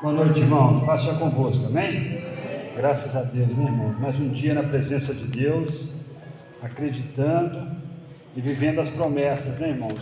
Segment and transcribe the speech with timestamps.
[0.00, 0.82] Boa noite, irmão.
[0.86, 2.20] Paz seja convosco, amém?
[2.76, 3.92] Graças a Deus, né, irmão?
[3.98, 5.92] Mais um dia na presença de Deus,
[6.62, 7.66] acreditando
[8.36, 9.98] e vivendo as promessas, né, irmãos?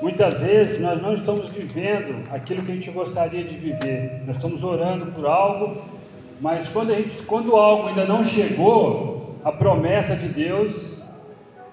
[0.00, 4.22] Muitas vezes nós não estamos vivendo aquilo que a gente gostaria de viver.
[4.24, 5.82] Nós estamos orando por algo,
[6.40, 11.02] mas quando, a gente, quando algo ainda não chegou, a promessa de Deus,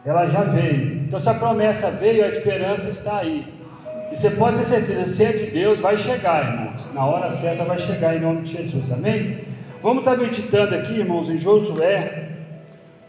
[0.03, 1.03] ela já veio.
[1.03, 3.45] Então, se a promessa veio, a esperança está aí.
[4.11, 6.93] E você pode ter certeza, se é de Deus, vai chegar, irmãos.
[6.93, 9.39] Na hora certa vai chegar em nome de Jesus, amém?
[9.81, 12.27] Vamos estar meditando aqui, irmãos, em Josué,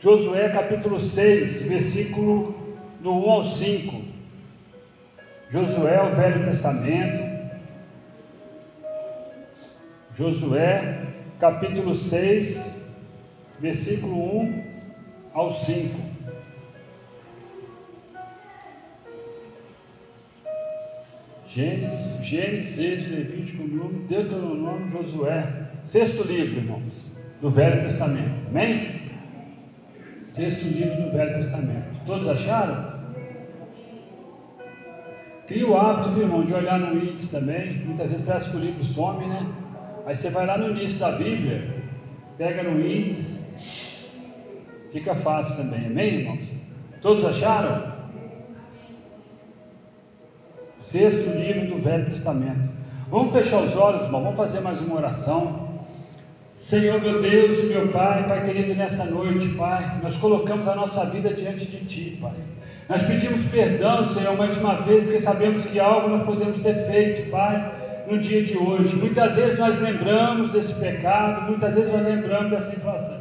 [0.00, 2.54] Josué capítulo 6, versículo
[3.00, 4.00] do 1 ao 5.
[5.50, 7.38] Josué, o Velho Testamento.
[10.15, 11.01] Josué,
[11.40, 12.80] capítulo 6,
[13.59, 14.65] versículo 1
[15.34, 16.07] ao 5.
[21.58, 25.45] Gênesis, Gênesis, Levítico, Número, Deuteronômio, Josué.
[25.82, 26.92] Sexto livro, irmãos,
[27.40, 28.46] do Velho Testamento.
[28.48, 29.00] Amém?
[30.30, 32.04] Sexto livro do Velho Testamento.
[32.06, 32.92] Todos acharam?
[35.48, 37.72] Cria o hábito, viu, irmão, de olhar no índice também.
[37.84, 39.45] Muitas vezes parece que o livro some, né?
[40.06, 41.74] Aí você vai lá no início da Bíblia,
[42.37, 43.37] pega no índice,
[44.93, 45.87] fica fácil também.
[45.87, 46.48] Amém, irmãos?
[47.02, 47.98] Todos acharam?
[50.90, 52.70] Sexto livro do Velho Testamento.
[53.10, 54.22] Vamos fechar os olhos, irmão.
[54.22, 55.68] Vamos fazer mais uma oração.
[56.56, 61.34] Senhor, meu Deus, meu Pai, Pai querido, nessa noite, Pai, nós colocamos a nossa vida
[61.34, 62.32] diante de Ti, Pai.
[62.88, 67.31] Nós pedimos perdão, Senhor, mais uma vez, porque sabemos que algo nós podemos ter feito,
[67.31, 67.70] Pai,
[68.10, 68.97] no dia de hoje.
[68.97, 73.20] Muitas vezes nós lembramos desse pecado, muitas vezes nós lembramos dessa inflação,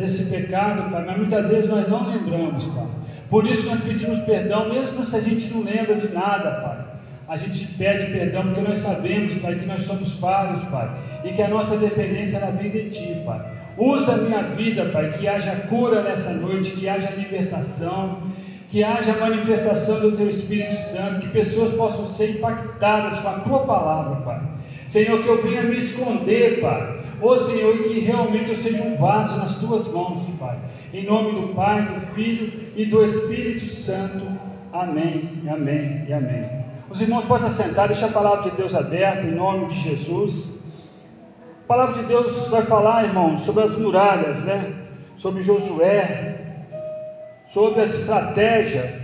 [0.00, 3.03] desse pecado, Pai, mas muitas vezes nós não lembramos, Pai.
[3.34, 6.84] Por isso nós pedimos perdão, mesmo se a gente não lembra de nada, Pai.
[7.26, 10.88] A gente pede perdão porque nós sabemos, Pai, que nós somos falhos, Pai,
[11.24, 13.44] e que a nossa dependência ela vem de Ti, Pai.
[13.76, 18.22] Usa a minha vida, Pai, que haja cura nessa noite, que haja libertação,
[18.70, 23.58] que haja manifestação do Teu Espírito Santo, que pessoas possam ser impactadas com a Tua
[23.66, 24.40] palavra, Pai.
[24.86, 27.00] Senhor, que eu venha me esconder, Pai.
[27.20, 30.58] Ô Senhor, e que realmente eu seja um vaso nas Tuas mãos, Pai.
[30.92, 34.26] Em nome do Pai, do Filho e do Espírito Santo.
[34.72, 36.64] Amém, amém e amém.
[36.90, 40.64] Os irmãos podem sentar, deixa a palavra de Deus aberta, em nome de Jesus.
[41.64, 44.74] A palavra de Deus vai falar, irmãos, sobre as muralhas, né?
[45.16, 46.34] Sobre Josué,
[47.48, 49.00] sobre a estratégia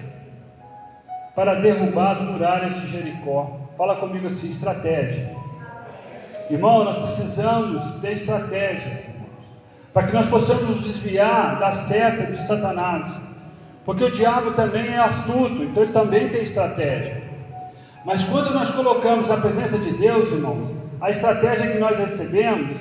[1.35, 3.59] para derrubar as muralhas de Jericó.
[3.79, 5.35] Fala comigo assim: estratégia.
[6.51, 9.05] Irmão, nós precisamos ter estratégias
[9.93, 13.09] para que nós possamos nos desviar da seta de Satanás,
[13.85, 17.23] porque o diabo também é astuto, então ele também tem estratégia.
[18.05, 22.77] Mas quando nós colocamos a presença de Deus, irmãos, a estratégia que nós recebemos,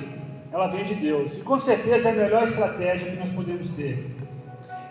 [0.52, 4.16] ela vem de Deus, e com certeza é a melhor estratégia que nós podemos ter.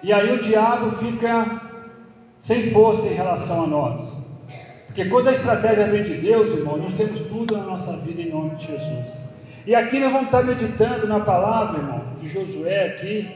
[0.02, 1.62] E aí o diabo fica
[2.40, 4.19] sem força em relação a nós.
[5.00, 8.30] Porque quando a estratégia vem de Deus, irmão, nós temos tudo na nossa vida em
[8.30, 9.24] nome de Jesus.
[9.66, 13.30] E aqui nós vamos estar meditando na palavra, irmão, de Josué aqui.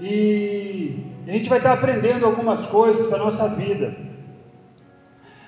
[0.00, 0.96] E
[1.28, 3.94] a gente vai estar aprendendo algumas coisas para a nossa vida.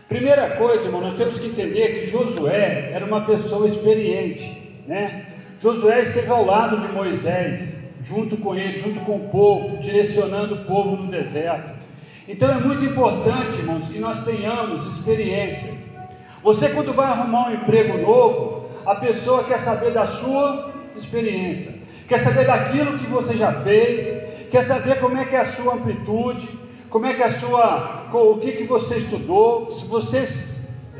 [0.09, 5.26] Primeira coisa, irmão, nós temos que entender que Josué era uma pessoa experiente, né?
[5.59, 10.65] Josué esteve ao lado de Moisés, junto com ele, junto com o povo, direcionando o
[10.66, 11.80] povo no deserto.
[12.31, 15.75] Então é muito importante, irmãos, que nós tenhamos experiência.
[16.45, 21.75] Você, quando vai arrumar um emprego novo, a pessoa quer saber da sua experiência,
[22.07, 25.75] quer saber daquilo que você já fez, quer saber como é que é a sua
[25.75, 26.49] amplitude,
[26.89, 30.25] como é que é a sua, o que, que você estudou, se você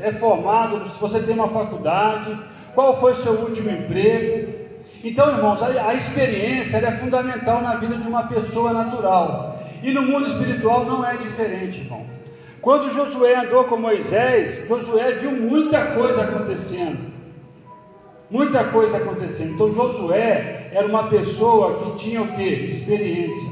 [0.01, 2.37] é formado, se você tem uma faculdade,
[2.75, 4.53] qual foi o seu último emprego.
[5.01, 9.50] Então, irmãos, a, a experiência é fundamental na vida de uma pessoa natural.
[9.81, 12.05] E no mundo espiritual não é diferente, irmão.
[12.61, 17.11] Quando Josué andou com Moisés, Josué viu muita coisa acontecendo.
[18.29, 19.53] Muita coisa acontecendo.
[19.53, 22.43] Então Josué era uma pessoa que tinha o que?
[22.43, 23.49] Experiência.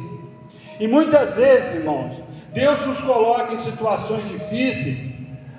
[0.79, 2.15] E muitas vezes, irmãos,
[2.53, 5.09] Deus nos coloca em situações difíceis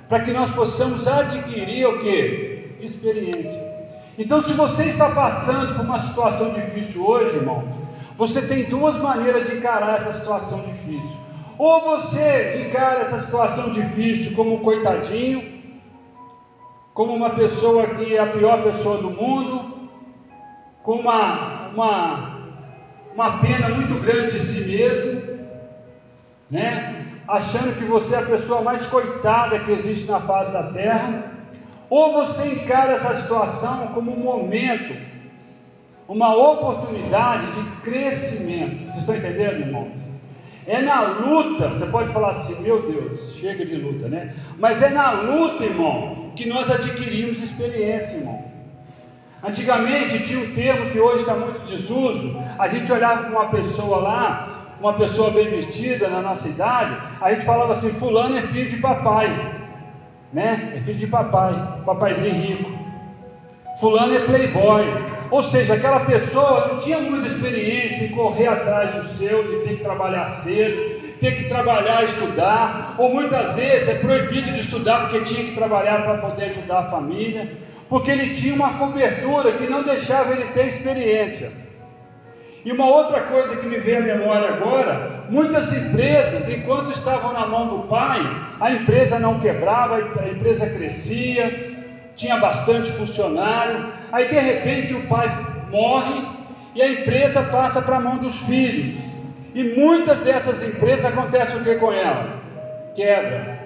[0.09, 2.77] para que nós possamos adquirir o que?
[2.81, 3.71] Experiência.
[4.19, 7.80] Então, se você está passando por uma situação difícil hoje, irmão,
[8.21, 11.17] você tem duas maneiras de encarar essa situação difícil.
[11.57, 15.43] Ou você encara essa situação difícil como um coitadinho,
[16.93, 19.89] como uma pessoa que é a pior pessoa do mundo,
[20.83, 22.39] com uma, uma,
[23.15, 25.23] uma pena muito grande de si mesmo,
[26.51, 27.07] né?
[27.27, 31.25] achando que você é a pessoa mais coitada que existe na face da terra,
[31.89, 34.95] Ou você encara essa situação como um momento,
[36.11, 38.87] uma oportunidade de crescimento.
[38.87, 39.89] Vocês estão entendendo, irmão?
[40.67, 44.35] É na luta, você pode falar assim, meu Deus, chega de luta, né?
[44.59, 48.45] Mas é na luta, irmão, que nós adquirimos experiência, irmão.
[49.43, 52.37] Antigamente tinha um termo que hoje está muito desuso.
[52.59, 57.31] A gente olhava para uma pessoa lá, uma pessoa bem vestida na nossa idade, a
[57.33, 59.29] gente falava assim: Fulano é filho de papai,
[60.33, 60.73] né?
[60.77, 62.80] É filho de papai, papaizinho rico.
[63.81, 64.85] Fulano é playboy.
[65.31, 69.77] Ou seja, aquela pessoa não tinha muita experiência em correr atrás do seu, de ter
[69.77, 75.21] que trabalhar cedo, ter que trabalhar estudar, ou muitas vezes é proibido de estudar porque
[75.21, 77.49] tinha que trabalhar para poder ajudar a família,
[77.89, 81.53] porque ele tinha uma cobertura que não deixava ele ter experiência.
[82.65, 87.47] E uma outra coisa que me vem à memória agora: muitas empresas, enquanto estavam na
[87.47, 88.21] mão do pai,
[88.61, 91.70] a empresa não quebrava, a empresa crescia,
[92.21, 93.93] tinha bastante funcionário.
[94.13, 95.29] Aí de repente o pai
[95.71, 96.23] morre
[96.75, 98.95] e a empresa passa para a mão dos filhos.
[99.55, 102.39] E muitas dessas empresas acontece o que com ela?
[102.95, 103.59] Quebra,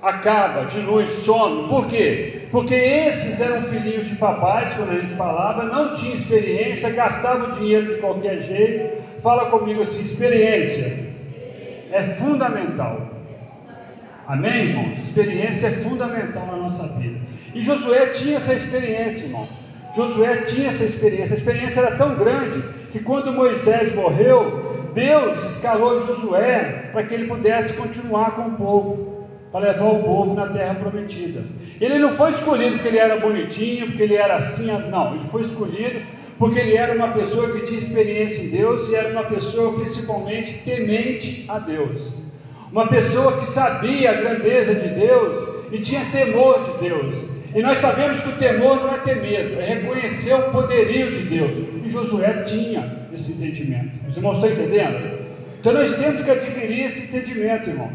[0.00, 1.68] acaba, dilui, some.
[1.68, 2.48] Por quê?
[2.50, 7.50] Porque esses eram filhinhos de papais, quando a gente falava, não tinha experiência, gastava o
[7.50, 9.20] dinheiro de qualquer jeito.
[9.20, 11.12] Fala comigo assim: experiência
[11.90, 13.13] é fundamental.
[14.26, 14.98] Amém, irmãos?
[14.98, 17.20] Experiência é fundamental na nossa vida.
[17.54, 19.46] E Josué tinha essa experiência, irmão.
[19.94, 21.34] Josué tinha essa experiência.
[21.34, 27.26] A experiência era tão grande que quando Moisés morreu, Deus escalou Josué para que ele
[27.26, 31.42] pudesse continuar com o povo, para levar o povo na terra prometida.
[31.78, 35.16] Ele não foi escolhido porque ele era bonitinho, porque ele era assim, não.
[35.16, 36.00] Ele foi escolhido
[36.38, 40.64] porque ele era uma pessoa que tinha experiência em Deus e era uma pessoa principalmente
[40.64, 42.23] temente a Deus.
[42.74, 47.14] Uma pessoa que sabia a grandeza de Deus e tinha temor de Deus.
[47.54, 51.20] E nós sabemos que o temor não é ter medo, é reconhecer o poderio de
[51.20, 51.52] Deus.
[51.84, 54.00] E Josué tinha esse entendimento.
[54.08, 55.24] Os irmãos estão entendendo?
[55.60, 57.92] Então nós temos que adquirir esse entendimento, irmão.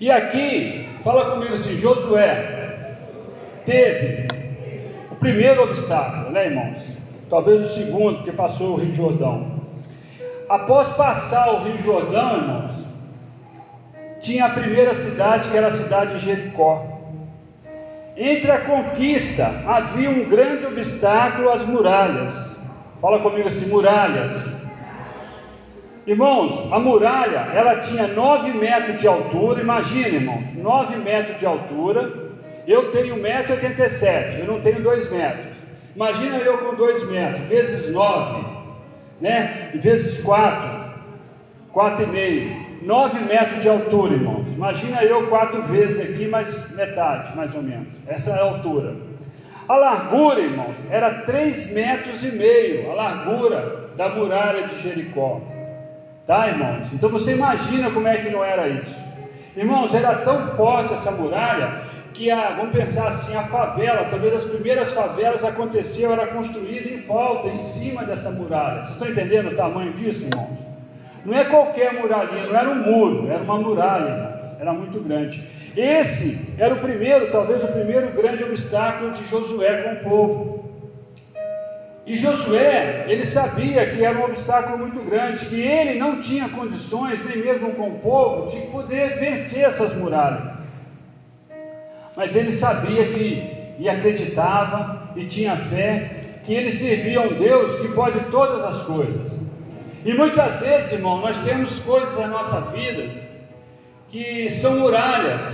[0.00, 2.96] E aqui, fala comigo assim: Josué
[3.66, 4.26] teve
[5.10, 6.82] o primeiro obstáculo, né, irmãos?
[7.28, 9.60] Talvez o segundo, porque passou o Rio Jordão.
[10.48, 12.87] Após passar o Rio Jordão, irmãos,
[14.20, 16.84] tinha a primeira cidade, que era a cidade de Jericó.
[18.16, 22.58] Entre a conquista havia um grande obstáculo às muralhas.
[23.00, 24.58] Fala comigo assim, muralhas.
[26.08, 32.10] Irmãos, a muralha, ela tinha 9 metros de altura, imagina irmãos, 9 metros de altura,
[32.66, 35.54] eu tenho 1,87m, eu não tenho 2 metros,
[35.94, 38.42] imagina eu com 2 metros, vezes 9,
[39.20, 40.68] né, vezes 4,
[41.74, 44.46] 4,5, 9 metros de altura, irmãos.
[44.48, 47.88] Imagina eu quatro vezes aqui, mais metade, mais ou menos.
[48.06, 48.96] Essa é a altura.
[49.68, 55.40] A largura, irmãos, era 3 metros e meio, a largura da muralha de Jericó.
[56.26, 56.86] Tá, irmãos?
[56.92, 58.94] Então você imagina como é que não era isso.
[59.56, 61.82] Irmãos, era tão forte essa muralha
[62.14, 67.00] que a, vamos pensar assim, a favela, talvez as primeiras favelas aconteciam, era construída em
[67.00, 68.82] volta, em cima dessa muralha.
[68.82, 70.67] Vocês estão entendendo o tamanho disso, irmãos?
[71.28, 75.42] Não é qualquer muralhinha, não era um muro, era uma muralha, era muito grande.
[75.76, 80.64] Esse era o primeiro, talvez o primeiro grande obstáculo de Josué com o povo.
[82.06, 87.22] E Josué, ele sabia que era um obstáculo muito grande, que ele não tinha condições,
[87.22, 90.50] nem mesmo com o povo, de poder vencer essas muralhas.
[92.16, 97.74] Mas ele sabia que, e acreditava, e tinha fé, que ele servia a um Deus
[97.82, 99.37] que pode todas as coisas.
[100.08, 103.10] E muitas vezes, irmão, nós temos coisas na nossa vida
[104.08, 105.44] que são muralhas,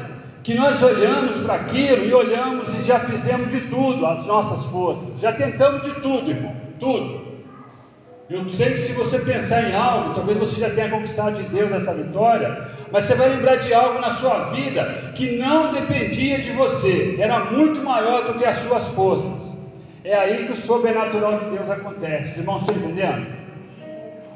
[0.44, 5.18] que nós olhamos para aquilo e olhamos e já fizemos de tudo, as nossas forças,
[5.18, 7.34] já tentamos de tudo, irmão, tudo.
[8.30, 11.72] Eu sei que se você pensar em algo, talvez você já tenha conquistado de Deus
[11.72, 14.84] essa vitória, mas você vai lembrar de algo na sua vida
[15.16, 19.52] que não dependia de você, era muito maior do que as suas forças.
[20.04, 22.30] É aí que o sobrenatural de Deus acontece.
[22.30, 23.33] Os irmãos estão entendendo?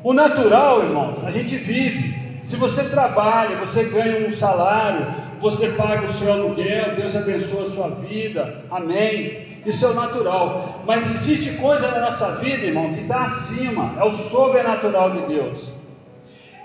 [0.03, 2.17] O natural, irmãos, a gente vive.
[2.43, 5.07] Se você trabalha, você ganha um salário,
[5.41, 9.59] você paga o seu aluguel, Deus abençoa a sua vida, amém.
[9.67, 10.83] Isso é o natural.
[10.87, 15.79] Mas existe coisa na nossa vida, irmão, que está acima, é o sobrenatural de Deus.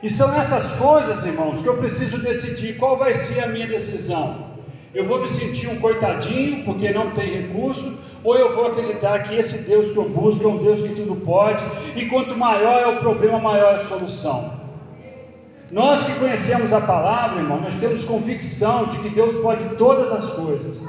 [0.03, 4.52] E são essas coisas, irmãos, que eu preciso decidir qual vai ser a minha decisão.
[4.93, 9.35] Eu vou me sentir um coitadinho porque não tem recurso, ou eu vou acreditar que
[9.35, 11.63] esse Deus que eu busco é um Deus que tudo pode,
[11.95, 14.53] e quanto maior é o problema, maior é a solução.
[15.71, 20.31] Nós que conhecemos a palavra, irmão, nós temos convicção de que Deus pode todas as
[20.33, 20.83] coisas.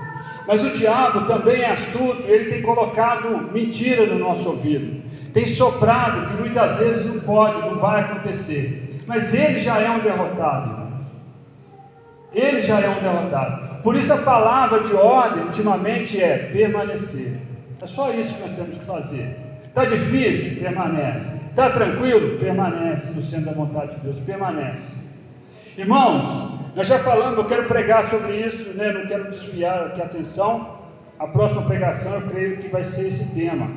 [0.46, 5.02] Mas o diabo também é astuto, ele tem colocado mentira no nosso ouvido.
[5.32, 8.90] Tem soprado que muitas vezes não pode, não vai acontecer.
[9.06, 10.84] Mas ele já é um derrotado.
[12.34, 13.63] Ele já é um derrotado.
[13.85, 17.37] Por isso a palavra de ordem ultimamente é permanecer.
[17.83, 19.37] É só isso que nós temos que fazer.
[19.62, 20.59] Está difícil?
[20.59, 21.37] Permanece.
[21.50, 22.38] Está tranquilo?
[22.38, 24.19] Permanece no centro da vontade de Deus.
[24.21, 25.05] Permanece.
[25.76, 28.91] Irmãos, nós já falamos, eu quero pregar sobre isso, né?
[28.91, 30.79] não quero desviar aqui a atenção.
[31.19, 33.69] A próxima pregação eu creio que vai ser esse tema.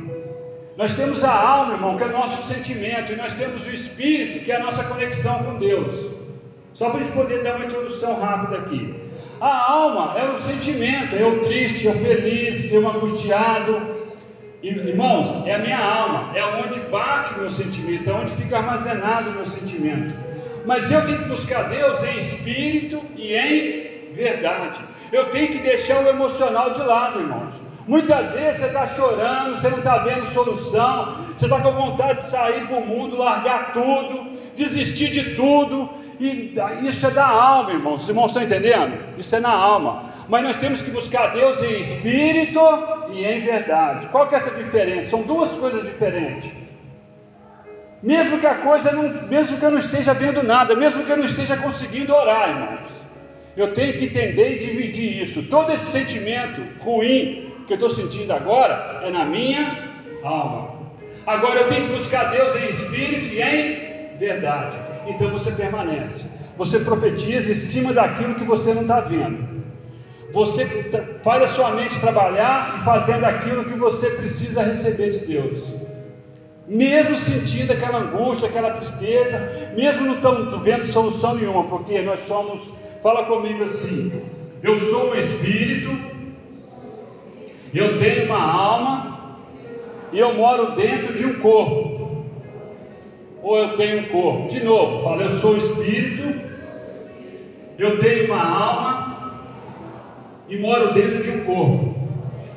[0.77, 4.45] Nós temos a alma, irmão, que é o nosso sentimento, e nós temos o espírito,
[4.45, 6.15] que é a nossa conexão com Deus.
[6.71, 9.06] Só para a gente poder dar uma introdução rápida aqui.
[9.39, 13.95] A alma é o sentimento, é o triste, é o feliz, é o angustiado.
[14.63, 19.29] Irmãos, é a minha alma, é onde bate o meu sentimento, é onde fica armazenado
[19.29, 20.15] o meu sentimento.
[20.65, 24.79] Mas eu tenho que buscar Deus em espírito e em verdade.
[25.11, 27.53] Eu tenho que deixar o emocional de lado, irmãos.
[27.87, 32.23] Muitas vezes você está chorando, você não está vendo solução, você está com vontade de
[32.23, 35.89] sair para o mundo, largar tudo, desistir de tudo,
[36.19, 36.53] e
[36.83, 38.03] isso é da alma, irmãos.
[38.03, 38.97] Os irmãos estão entendendo?
[39.17, 40.03] Isso é na alma.
[40.27, 42.59] Mas nós temos que buscar Deus em espírito
[43.13, 44.07] e em verdade.
[44.07, 45.09] Qual que é essa diferença?
[45.09, 46.51] São duas coisas diferentes.
[48.03, 51.17] Mesmo que a coisa não, mesmo que eu não esteja vendo nada, mesmo que eu
[51.17, 52.91] não esteja conseguindo orar, irmãos,
[53.55, 55.43] eu tenho que entender e dividir isso.
[55.43, 59.89] Todo esse sentimento ruim que eu estou sentindo agora é na minha
[60.23, 60.77] alma.
[61.25, 64.77] Agora eu tenho que buscar Deus em espírito e em verdade.
[65.05, 66.25] Então você permanece.
[66.55, 69.57] Você profetiza em cima daquilo que você não está vendo.
[70.31, 70.65] Você
[71.23, 75.59] faz a sua mente trabalhar e fazendo aquilo que você precisa receber de Deus.
[76.67, 82.61] Mesmo sentindo aquela angústia, aquela tristeza, mesmo não estando vendo solução nenhuma, porque nós somos,
[83.01, 84.21] fala comigo assim,
[84.61, 86.16] eu sou um espírito
[87.77, 89.37] eu tenho uma alma
[90.11, 92.25] e eu moro dentro de um corpo.
[93.41, 94.47] Ou eu tenho um corpo.
[94.47, 96.41] De novo, fala, eu sou espírito,
[97.77, 99.41] eu tenho uma alma
[100.49, 101.95] e moro dentro de um corpo.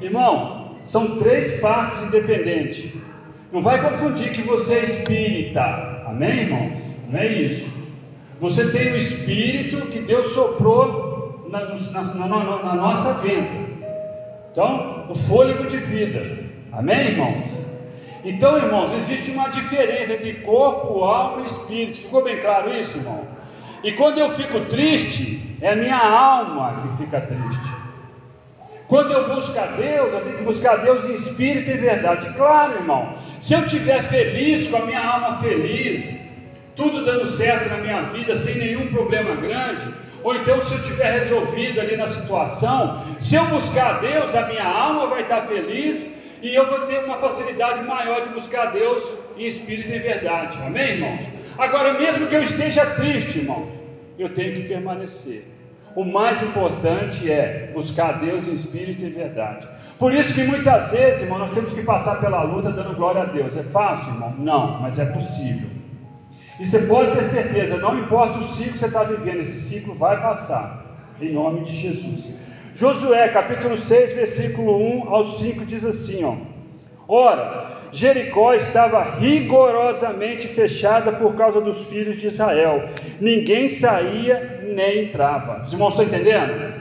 [0.00, 2.92] Irmão, são três partes independentes.
[3.52, 5.60] Não vai confundir que você é espírita.
[6.06, 6.72] Amém, irmãos?
[7.08, 7.68] Não é isso.
[8.40, 13.69] Você tem o espírito que Deus soprou na, na, na, na nossa venta.
[14.52, 16.45] Então, o fôlego de vida.
[16.73, 17.45] Amém, irmãos?
[18.25, 21.99] Então, irmãos, existe uma diferença entre corpo, alma e espírito.
[21.99, 23.25] Ficou bem claro isso, irmão?
[23.83, 27.71] E quando eu fico triste, é a minha alma que fica triste.
[28.88, 32.28] Quando eu busco a Deus, eu tenho que buscar a Deus em espírito e verdade.
[32.35, 36.21] Claro, irmão, se eu estiver feliz, com a minha alma feliz,
[36.75, 39.87] tudo dando certo na minha vida, sem nenhum problema grande,
[40.22, 44.46] ou então, se eu tiver resolvido ali na situação, se eu buscar a Deus, a
[44.46, 46.10] minha alma vai estar feliz
[46.42, 49.02] e eu vou ter uma facilidade maior de buscar a Deus
[49.36, 50.58] em espírito e verdade.
[50.64, 51.24] Amém, irmãos?
[51.58, 53.68] Agora, mesmo que eu esteja triste, irmão,
[54.18, 55.44] eu tenho que permanecer.
[55.96, 59.66] O mais importante é buscar a Deus em espírito e verdade.
[59.98, 63.26] Por isso que muitas vezes, irmão, nós temos que passar pela luta dando glória a
[63.26, 63.56] Deus.
[63.56, 64.34] É fácil, irmão?
[64.38, 65.79] Não, mas é possível.
[66.60, 69.94] E você pode ter certeza, não importa o ciclo que você está vivendo, esse ciclo
[69.94, 70.84] vai passar,
[71.18, 72.22] em nome de Jesus.
[72.74, 76.34] Josué, capítulo 6, versículo 1 ao 5, diz assim: ó,
[77.08, 85.64] Ora, Jericó estava rigorosamente fechada por causa dos filhos de Israel, ninguém saía nem entrava.
[85.64, 86.74] Os irmãos estão entendendo?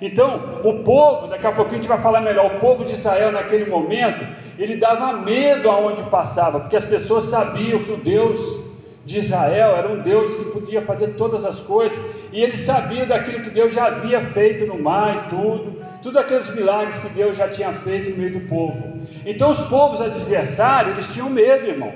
[0.00, 3.32] Então, o povo, daqui a pouquinho a gente vai falar melhor, o povo de Israel
[3.32, 4.26] naquele momento,
[4.58, 8.65] ele dava medo aonde passava, porque as pessoas sabiam que o Deus
[9.06, 11.98] de Israel era um Deus que podia fazer todas as coisas,
[12.32, 16.52] e eles sabiam daquilo que Deus já havia feito no mar e tudo, tudo aqueles
[16.52, 19.00] milagres que Deus já tinha feito no meio do povo.
[19.24, 21.92] Então os povos adversários, eles tinham medo, irmão.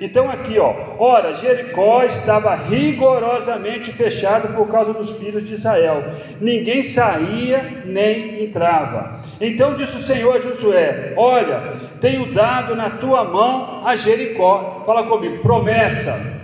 [0.00, 6.14] Então aqui, ó, ora, Jericó estava rigorosamente fechado por causa dos filhos de Israel.
[6.40, 9.20] Ninguém saía nem entrava.
[9.40, 14.84] Então disse o Senhor a Josué: Olha, tenho dado na tua mão a Jericó.
[14.86, 16.37] Fala comigo, promessa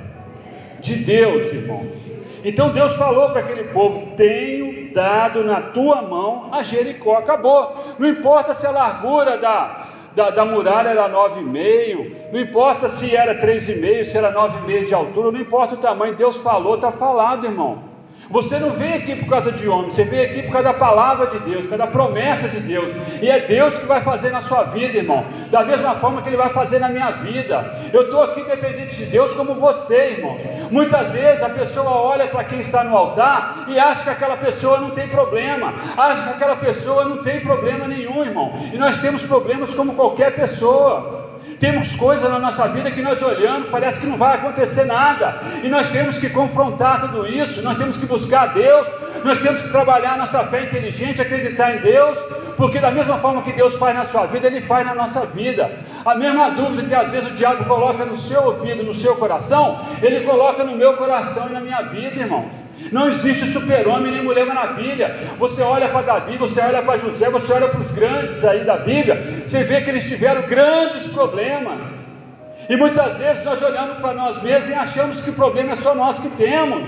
[0.85, 1.87] de Deus, irmão.
[2.45, 7.17] Então Deus falou para aquele povo: Tenho dado na tua mão a Jericó.
[7.17, 7.75] Acabou.
[7.99, 13.35] Não importa se a largura da, da, da muralha era 9,5, não importa se era
[13.35, 17.94] 3,5, se era 9,5 de altura, não importa o tamanho, Deus falou, está falado, irmão.
[18.31, 21.27] Você não veio aqui por causa de homem, você veio aqui por causa da palavra
[21.27, 22.89] de Deus, por causa da promessa de Deus.
[23.21, 25.25] E é Deus que vai fazer na sua vida, irmão.
[25.51, 27.91] Da mesma forma que Ele vai fazer na minha vida.
[27.93, 30.37] Eu estou aqui dependente de Deus como você, irmão.
[30.71, 34.81] Muitas vezes a pessoa olha para quem está no altar e acha que aquela pessoa
[34.81, 35.75] não tem problema.
[35.97, 38.53] Acha que aquela pessoa não tem problema nenhum, irmão.
[38.73, 41.24] E nós temos problemas como qualquer pessoa.
[41.61, 45.69] Temos coisas na nossa vida que nós olhamos, parece que não vai acontecer nada, e
[45.69, 48.87] nós temos que confrontar tudo isso, nós temos que buscar Deus,
[49.25, 52.19] nós temos que trabalhar nossa fé inteligente, acreditar em Deus,
[52.57, 55.71] porque da mesma forma que Deus faz na sua vida, Ele faz na nossa vida.
[56.05, 59.81] A mesma dúvida que às vezes o diabo coloca no seu ouvido, no seu coração,
[60.03, 62.64] ele coloca no meu coração e na minha vida, irmão.
[62.93, 65.17] Não existe super-homem nem mulher maravilha.
[65.39, 68.77] Você olha para Davi, você olha para José, você olha para os grandes aí da
[68.77, 71.91] Bíblia, você vê que eles tiveram grandes problemas.
[72.69, 75.95] E muitas vezes nós olhamos para nós mesmos e achamos que o problema é só
[75.95, 76.83] nós que temos.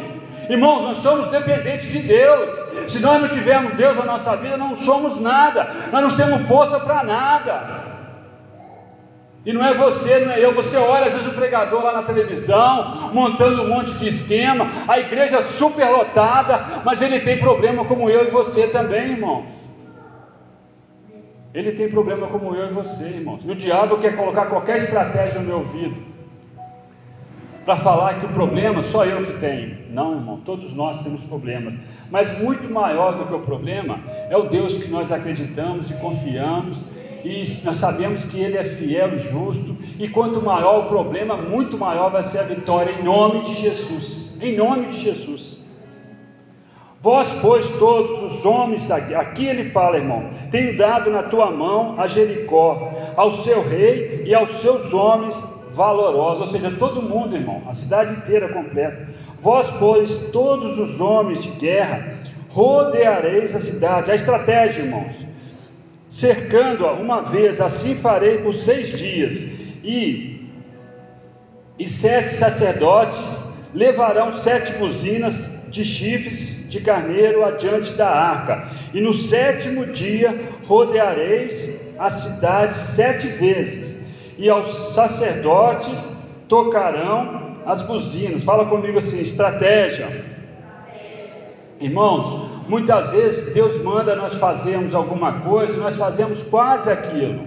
[0.48, 2.90] Irmãos, nós somos dependentes de Deus.
[2.90, 5.68] Se nós não tivermos Deus na nossa vida, não somos nada.
[5.92, 7.95] Nós não temos força para nada.
[9.46, 10.52] E não é você, não é eu.
[10.54, 14.98] Você olha às vezes o pregador lá na televisão, montando um monte de esquema, a
[14.98, 19.46] igreja super lotada, mas ele tem problema como eu e você também, irmãos.
[21.54, 23.40] Ele tem problema como eu e você, irmãos.
[23.44, 25.96] E o diabo quer colocar qualquer estratégia no meu ouvido
[27.64, 29.78] para falar que o problema só eu que tenho.
[29.90, 31.74] Não, irmão, todos nós temos problemas.
[32.10, 36.78] Mas muito maior do que o problema é o Deus que nós acreditamos e confiamos
[37.26, 41.76] e nós sabemos que Ele é fiel e justo, e quanto maior o problema, muito
[41.76, 44.38] maior vai ser a vitória, em nome de Jesus.
[44.40, 45.66] Em nome de Jesus.
[47.00, 52.00] Vós, pois, todos os homens, aqui, aqui ele fala, irmão, tenho dado na tua mão
[52.00, 55.36] a Jericó, ao seu rei e aos seus homens
[55.72, 59.08] valorosos, ou seja, todo mundo, irmão, a cidade inteira completa.
[59.40, 62.14] Vós, pois, todos os homens de guerra,
[62.50, 64.12] rodeareis a cidade.
[64.12, 65.25] A estratégia, irmãos,
[66.18, 69.36] cercando-a uma vez, assim farei por seis dias,
[69.84, 70.48] e,
[71.78, 73.18] e sete sacerdotes
[73.74, 75.34] levarão sete buzinas
[75.68, 83.26] de chifres de carneiro adiante da arca, e no sétimo dia rodeareis a cidade sete
[83.26, 84.02] vezes,
[84.38, 85.98] e aos sacerdotes
[86.48, 88.42] tocarão as buzinas.
[88.42, 90.08] Fala comigo assim: estratégia.
[91.78, 97.46] Irmãos, Muitas vezes Deus manda nós fazermos alguma coisa, nós fazemos quase aquilo.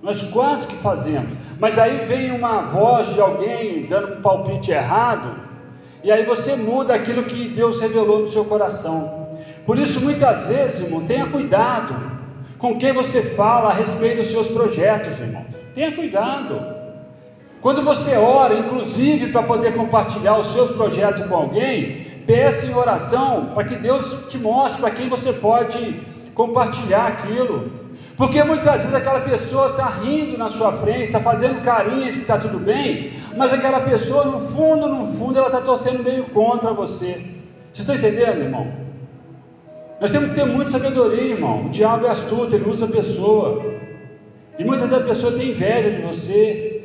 [0.00, 1.30] Nós quase que fazemos.
[1.58, 5.40] Mas aí vem uma voz de alguém dando um palpite errado,
[6.04, 9.36] e aí você muda aquilo que Deus revelou no seu coração.
[9.66, 11.94] Por isso, muitas vezes, irmão, tenha cuidado
[12.58, 15.44] com quem você fala a respeito dos seus projetos, irmão.
[15.74, 16.78] Tenha cuidado.
[17.60, 23.52] Quando você ora, inclusive para poder compartilhar os seus projetos com alguém, peça em oração
[23.54, 25.94] para que Deus te mostre para quem você pode
[26.34, 27.72] compartilhar aquilo.
[28.18, 32.22] Porque muitas vezes aquela pessoa está rindo na sua frente, está fazendo carinha de que
[32.22, 36.72] está tudo bem, mas aquela pessoa, no fundo, no fundo, ela está torcendo meio contra
[36.72, 37.12] você.
[37.72, 38.66] Vocês estão entendendo, irmão?
[39.98, 41.66] Nós temos que ter muita sabedoria, irmão.
[41.66, 43.64] O diabo é astuto, ele usa a pessoa.
[44.58, 46.77] E muitas vezes a pessoa tem inveja de você,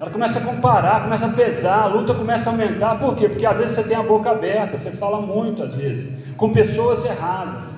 [0.00, 2.98] ela começa a comparar, começa a pesar, a luta começa a aumentar.
[2.98, 3.28] Por quê?
[3.28, 7.04] Porque às vezes você tem a boca aberta, você fala muito às vezes, com pessoas
[7.04, 7.68] erradas.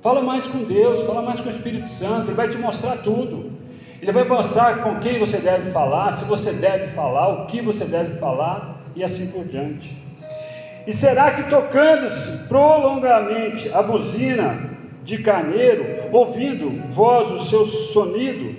[0.00, 3.52] Fala mais com Deus, fala mais com o Espírito Santo, Ele vai te mostrar tudo.
[4.00, 7.84] Ele vai mostrar com quem você deve falar, se você deve falar, o que você
[7.84, 9.94] deve falar e assim por diante.
[10.86, 14.70] E será que tocando-se prolongamente a buzina
[15.04, 18.56] de carneiro, ouvindo voz o seu sonido,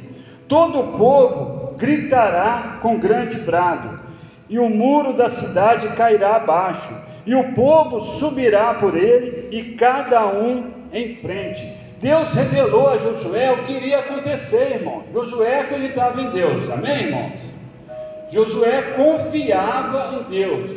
[0.48, 4.00] todo o povo gritará com grande brado,
[4.50, 6.94] e o muro da cidade cairá abaixo,
[7.26, 11.66] e o povo subirá por ele, e cada um em frente.
[12.00, 15.04] Deus revelou a Josué o que iria acontecer, irmão.
[15.12, 17.32] Josué acreditava em Deus, amém, irmão?
[18.32, 20.72] Josué confiava em Deus.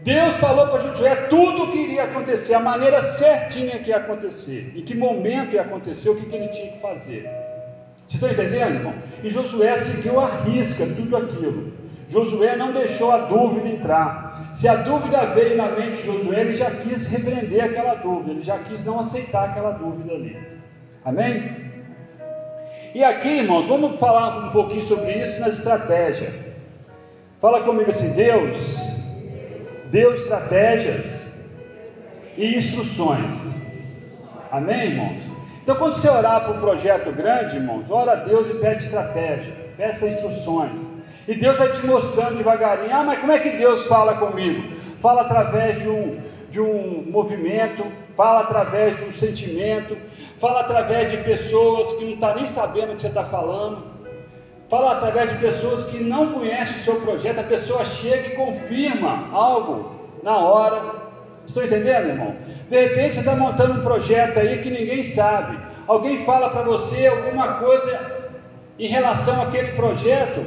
[0.00, 4.72] Deus falou para Josué tudo o que iria acontecer, a maneira certinha que ia acontecer,
[4.76, 7.43] em que momento ia acontecer, o que, que ele tinha que fazer.
[8.06, 8.94] Você está entendendo, irmão?
[9.22, 11.72] E Josué seguiu a risca tudo aquilo.
[12.08, 14.52] Josué não deixou a dúvida entrar.
[14.54, 18.42] Se a dúvida veio na mente de Josué, ele já quis repreender aquela dúvida, ele
[18.42, 20.36] já quis não aceitar aquela dúvida ali.
[21.04, 21.64] Amém?
[22.94, 26.32] E aqui, irmãos, vamos falar um pouquinho sobre isso na estratégia.
[27.40, 29.02] Fala comigo assim: Deus
[29.90, 31.04] deu estratégias
[32.36, 33.54] e instruções.
[34.50, 35.33] Amém, irmãos?
[35.64, 39.50] Então, quando você orar para um projeto grande, irmãos, ora a Deus e pede estratégia,
[39.78, 40.86] peça instruções.
[41.26, 42.94] E Deus vai te mostrando devagarinho.
[42.94, 44.76] Ah, mas como é que Deus fala comigo?
[44.98, 47.82] Fala através de um, de um movimento,
[48.14, 49.96] fala através de um sentimento,
[50.36, 53.84] fala através de pessoas que não estão tá nem sabendo o que você está falando,
[54.68, 59.30] fala através de pessoas que não conhecem o seu projeto, a pessoa chega e confirma
[59.32, 61.03] algo na hora.
[61.46, 62.34] Estou entendendo, irmão?
[62.68, 65.58] De repente você está montando um projeto aí que ninguém sabe.
[65.86, 68.24] Alguém fala para você alguma coisa
[68.78, 70.44] em relação àquele projeto,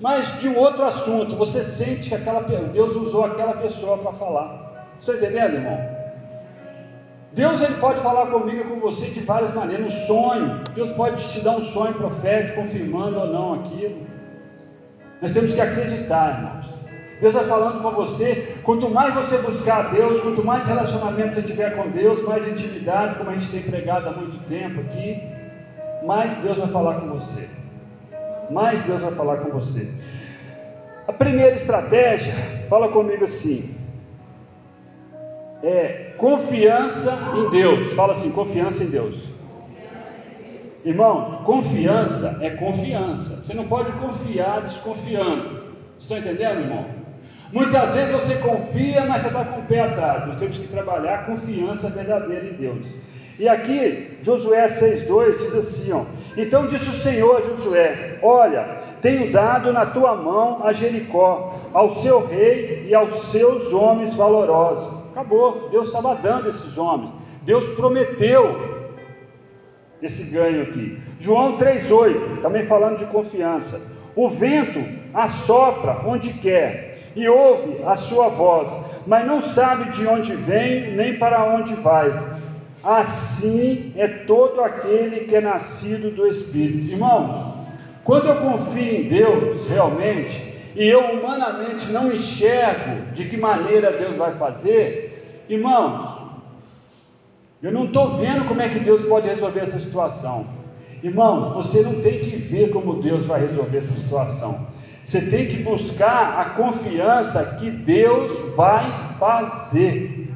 [0.00, 1.36] mas de um outro assunto.
[1.36, 4.86] Você sente que aquela, Deus usou aquela pessoa para falar.
[4.96, 5.98] Estou entendendo, irmão?
[7.32, 9.86] Deus ele pode falar comigo e com você de várias maneiras.
[9.86, 14.06] Um sonho, Deus pode te dar um sonho profético, confirmando ou não aquilo.
[15.20, 16.77] Nós temos que acreditar, irmãos.
[17.20, 18.56] Deus vai falando com você.
[18.62, 23.16] Quanto mais você buscar a Deus, quanto mais relacionamento você tiver com Deus, mais intimidade,
[23.16, 25.20] como a gente tem pregado há muito tempo aqui,
[26.04, 27.48] mais Deus vai falar com você.
[28.50, 29.90] Mais Deus vai falar com você.
[31.06, 32.32] A primeira estratégia,
[32.68, 33.74] fala comigo assim,
[35.62, 37.94] é confiança em Deus.
[37.94, 39.16] Fala assim, confiança em Deus.
[40.84, 43.42] Irmãos, confiança é confiança.
[43.42, 45.74] Você não pode confiar desconfiando.
[45.98, 46.97] Estão entendendo, irmão?
[47.52, 50.26] Muitas vezes você confia, mas você está com o pé atrás.
[50.26, 52.94] Nós temos que trabalhar a confiança verdadeira em Deus.
[53.38, 56.04] E aqui, Josué 6,2 diz assim: ó,
[56.36, 61.94] Então disse o Senhor a Josué: Olha, tenho dado na tua mão a Jericó, ao
[61.96, 64.98] seu rei e aos seus homens valorosos.
[65.12, 68.78] Acabou, Deus estava dando esses homens, Deus prometeu
[70.02, 71.00] esse ganho aqui.
[71.18, 73.80] João 3,8, também falando de confiança.
[74.14, 74.84] O vento
[75.14, 76.87] assopra onde quer
[77.18, 78.70] e ouve a sua voz,
[79.04, 82.08] mas não sabe de onde vem nem para onde vai.
[82.82, 86.92] Assim é todo aquele que é nascido do Espírito.
[86.92, 87.54] Irmãos,
[88.04, 94.14] quando eu confio em Deus realmente, e eu humanamente não enxergo de que maneira Deus
[94.14, 96.18] vai fazer, irmãos,
[97.60, 100.46] eu não estou vendo como é que Deus pode resolver essa situação.
[101.02, 104.68] Irmãos, você não tem que ver como Deus vai resolver essa situação.
[105.08, 108.84] Você tem que buscar a confiança que Deus vai
[109.18, 110.30] fazer.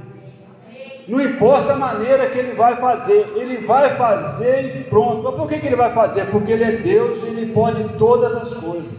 [1.06, 5.24] Não importa a maneira que ele vai fazer, ele vai fazer e pronto.
[5.24, 6.24] Mas por que, que ele vai fazer?
[6.30, 8.90] Porque ele é Deus e ele pode todas as coisas.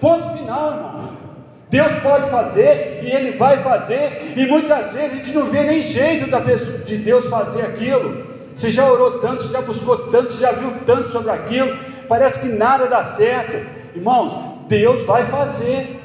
[0.00, 1.10] Ponto final, irmão.
[1.70, 5.82] Deus pode fazer e ele vai fazer, e muitas vezes a gente não vê nem
[5.82, 8.26] jeito da pessoa, de Deus fazer aquilo.
[8.56, 12.40] Você já orou tanto, você já buscou tanto, você já viu tanto sobre aquilo, parece
[12.40, 13.64] que nada dá certo.
[13.94, 16.00] Irmãos, Deus vai fazer.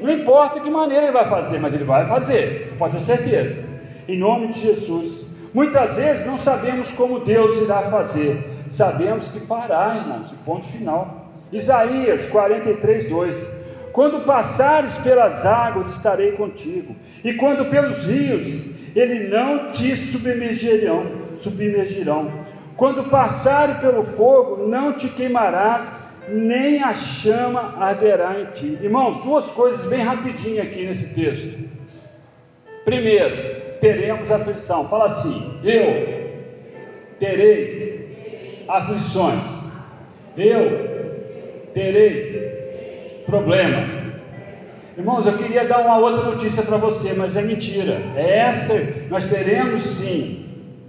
[0.00, 3.64] Não importa que maneira ele vai fazer, mas ele vai fazer, você pode ter certeza
[4.08, 5.26] em nome de Jesus.
[5.52, 11.26] Muitas vezes não sabemos como Deus irá fazer, sabemos que fará, irmãos, ponto final.
[11.52, 13.50] Isaías 43, 2:
[13.92, 21.06] Quando passares pelas águas, estarei contigo, e quando pelos rios, ele não te submergirão,
[21.38, 22.30] submergirão.
[22.76, 28.78] Quando passares pelo fogo, não te queimarás, nem a chama arderá em ti.
[28.82, 31.66] Irmãos, duas coisas bem rapidinho aqui nesse texto.
[32.84, 33.34] Primeiro,
[33.80, 34.86] teremos aflição.
[34.86, 36.30] Fala assim: eu
[37.18, 39.44] terei aflições.
[40.36, 44.06] Eu terei problema.
[44.96, 48.00] Irmãos, eu queria dar uma outra notícia para você, mas é mentira.
[48.14, 48.74] É essa,
[49.10, 50.44] nós teremos sim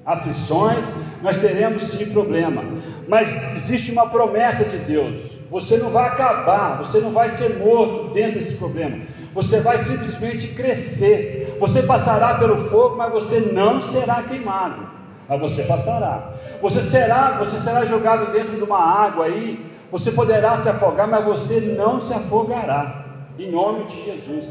[0.06, 0.86] aflições,
[1.22, 2.64] nós teremos sim problema.
[3.08, 5.16] Mas existe uma promessa de Deus.
[5.50, 8.98] Você não vai acabar, você não vai ser morto dentro desse problema.
[9.34, 11.56] Você vai simplesmente crescer.
[11.60, 14.88] Você passará pelo fogo, mas você não será queimado.
[15.30, 16.34] Mas você passará.
[16.62, 19.66] Você será, você será jogado dentro de uma água aí.
[19.90, 23.06] Você poderá se afogar, mas você não se afogará.
[23.40, 24.46] Em nome de Jesus.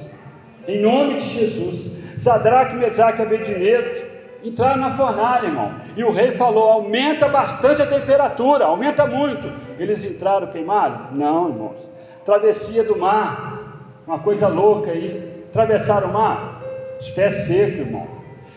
[0.67, 1.99] Em nome de Jesus.
[2.17, 4.16] Sadraque, Mesaque e Abednego
[4.49, 5.75] entraram na fornalha, irmão.
[5.97, 9.53] E o rei falou: aumenta bastante a temperatura, aumenta muito.
[9.79, 11.17] Eles entraram queimados?
[11.17, 11.77] Não, irmãos.
[12.25, 15.45] Travessia do mar, uma coisa louca aí.
[15.51, 16.63] Atravessaram o mar,
[17.01, 18.07] os pés secos, irmão.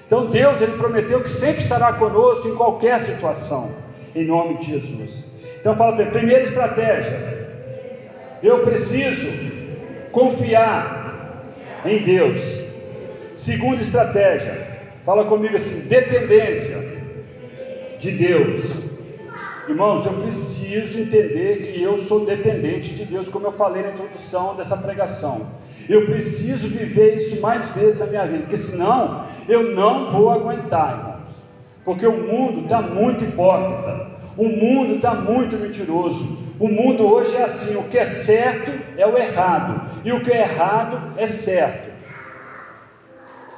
[0.05, 3.71] Então Deus, Ele prometeu que sempre estará conosco em qualquer situação,
[4.15, 5.25] em nome de Jesus.
[5.59, 7.47] Então fala para ele, primeira estratégia,
[8.41, 9.27] eu preciso
[10.11, 11.43] confiar
[11.85, 12.41] em Deus.
[13.35, 14.68] Segunda estratégia,
[15.05, 16.77] fala comigo assim, dependência
[17.99, 18.65] de Deus.
[19.67, 24.55] Irmãos, eu preciso entender que eu sou dependente de Deus, como eu falei na introdução
[24.55, 25.47] dessa pregação.
[25.87, 30.97] Eu preciso viver isso mais vezes na minha vida, porque senão eu não vou aguentar,
[30.97, 31.29] irmãos.
[31.83, 34.07] Porque o mundo está muito hipócrita,
[34.37, 36.37] o mundo está muito mentiroso.
[36.59, 40.31] O mundo hoje é assim: o que é certo é o errado, e o que
[40.31, 41.88] é errado é certo.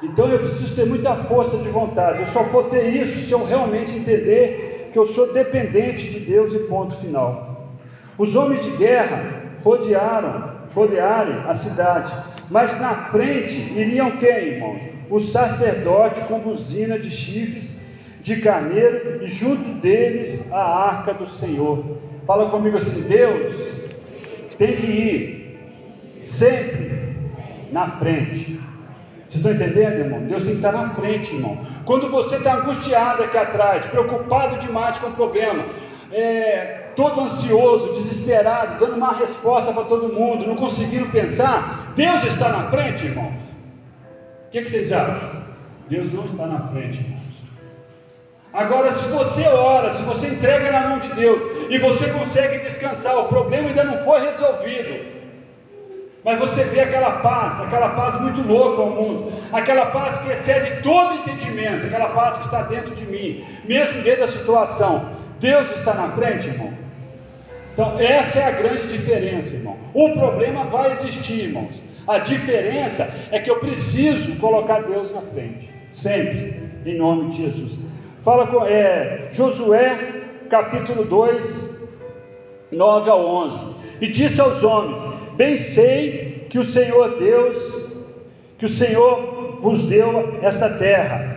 [0.02, 2.20] Então eu preciso ter muita força de vontade.
[2.20, 6.54] Eu só vou ter isso se eu realmente entender que eu sou dependente de Deus
[6.54, 7.70] e ponto final.
[8.18, 12.12] Os homens de guerra rodearam, rodearam a cidade,
[12.50, 14.84] mas na frente iriam quem, irmãos?
[15.10, 17.82] O sacerdote com buzina de chifres
[18.22, 21.84] de carneiro e junto deles a arca do Senhor.
[22.26, 23.56] Fala comigo assim: Deus
[24.58, 26.92] tem que ir sempre
[27.72, 28.60] na frente.
[29.32, 30.20] Vocês estão entendendo, irmão?
[30.24, 31.58] Deus tem que estar na frente, irmão.
[31.86, 35.64] Quando você está angustiado aqui atrás, preocupado demais com o problema,
[36.12, 42.50] é, todo ansioso, desesperado, dando uma resposta para todo mundo, não conseguindo pensar, Deus está
[42.50, 43.32] na frente, irmão.
[44.48, 45.44] O que, que vocês acham?
[45.88, 47.22] Deus não está na frente, irmãos.
[48.52, 53.18] Agora, se você ora, se você entrega na mão de Deus e você consegue descansar,
[53.18, 55.11] o problema ainda não foi resolvido.
[56.24, 60.82] Mas você vê aquela paz, aquela paz muito louca ao mundo, aquela paz que excede
[60.84, 65.10] todo entendimento, aquela paz que está dentro de mim, mesmo dentro da situação.
[65.40, 66.72] Deus está na frente, irmão.
[67.74, 69.78] Então, essa é a grande diferença, irmão.
[69.94, 71.74] O problema vai existir, irmãos.
[72.08, 77.80] A diferença é que eu preciso colocar Deus na frente, sempre, em nome de Jesus.
[78.24, 81.90] Fala com é, Josué, capítulo 2,
[82.72, 83.76] 9 ao 11.
[84.02, 87.96] E disse aos homens: Bem sei que o Senhor Deus,
[88.60, 91.36] que o Senhor vos deu essa terra,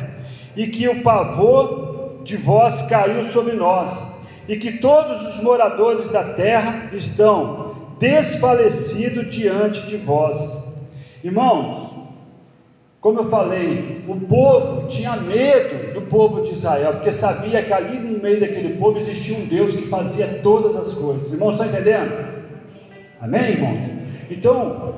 [0.54, 4.14] e que o pavor de vós caiu sobre nós,
[4.46, 10.38] e que todos os moradores da terra estão desfalecidos diante de vós.
[11.24, 11.94] Irmãos,
[13.00, 17.98] como eu falei, o povo tinha medo do povo de Israel, porque sabia que ali
[18.00, 21.32] no meio daquele povo existia um Deus que fazia todas as coisas.
[21.32, 22.33] Irmãos, estão entendendo?
[23.20, 23.79] Amém, irmãos?
[24.31, 24.94] Então,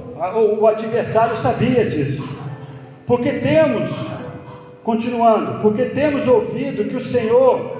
[0.58, 2.36] o adversário sabia disso.
[3.06, 3.90] Porque temos,
[4.82, 7.76] continuando, porque temos ouvido que o Senhor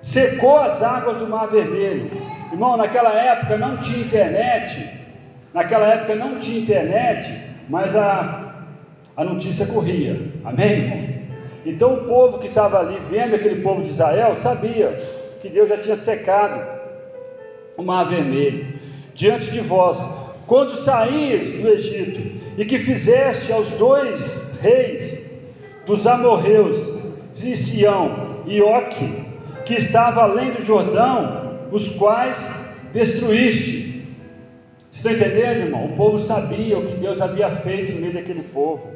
[0.00, 2.10] secou as águas do Mar Vermelho.
[2.52, 4.88] Irmão, naquela época não tinha internet,
[5.54, 7.32] naquela época não tinha internet,
[7.68, 8.54] mas a,
[9.16, 10.20] a notícia corria.
[10.44, 11.10] Amém, irmãos?
[11.64, 14.98] Então o povo que estava ali vendo aquele povo de Israel sabia
[15.40, 16.60] que Deus já tinha secado
[17.76, 18.82] o Mar Vermelho
[19.14, 19.98] diante de vós
[20.46, 25.30] quando saís do Egito, e que fizeste aos dois reis
[25.86, 27.02] dos amorreus,
[27.34, 29.24] de Sião e Oque,
[29.64, 32.36] que estava além do Jordão, os quais
[32.92, 34.04] destruíste.
[34.92, 35.86] Estão entendendo, irmão?
[35.86, 38.90] O povo sabia o que Deus havia feito no meio daquele povo.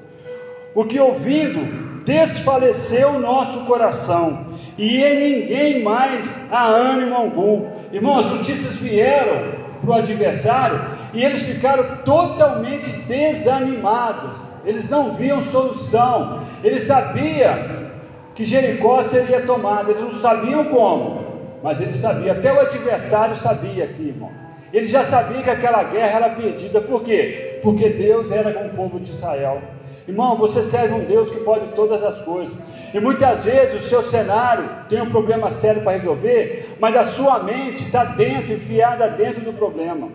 [0.74, 7.66] O que ouvindo, desfaleceu o nosso coração, e em ninguém mais há ânimo algum.
[7.90, 9.55] Irmão, as notícias vieram
[9.86, 10.80] para o adversário
[11.14, 14.36] e eles ficaram totalmente desanimados.
[14.64, 16.42] Eles não viam solução.
[16.62, 17.86] Eles sabiam
[18.34, 21.24] que Jericó seria tomada, eles não sabiam como,
[21.62, 24.30] mas eles sabiam, até o adversário sabia aqui, irmão.
[24.72, 27.60] Ele já sabia que aquela guerra era perdida, por quê?
[27.62, 29.62] Porque Deus era com o povo de Israel.
[30.06, 32.58] Irmão, você serve um Deus que pode todas as coisas.
[32.94, 37.40] E muitas vezes o seu cenário tem um problema sério para resolver, mas a sua
[37.40, 40.08] mente está dentro, enfiada dentro do problema.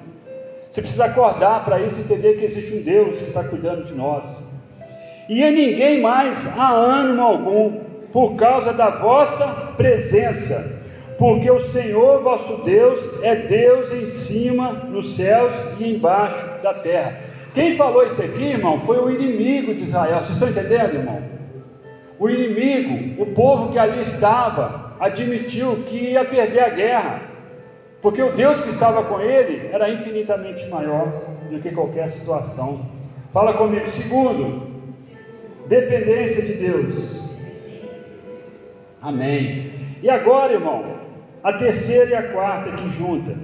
[0.70, 3.94] Você precisa acordar para isso e entender que existe um Deus que está cuidando de
[3.94, 4.42] nós.
[5.28, 7.80] E em ninguém mais há ânimo algum,
[8.12, 10.82] por causa da vossa presença,
[11.18, 17.20] porque o Senhor vosso Deus é Deus em cima nos céus e embaixo da terra.
[17.54, 20.20] Quem falou isso aqui, irmão, foi o inimigo de Israel.
[20.20, 21.31] Vocês estão entendendo, irmão?
[22.22, 27.22] O inimigo, o povo que ali estava, admitiu que ia perder a guerra.
[28.00, 31.08] Porque o Deus que estava com ele era infinitamente maior
[31.50, 32.86] do que qualquer situação.
[33.34, 33.88] Fala comigo.
[33.88, 34.70] Segundo,
[35.68, 37.36] dependência de Deus.
[39.02, 39.72] Amém.
[40.04, 40.98] E agora, irmão,
[41.42, 43.36] a terceira e a quarta aqui junta.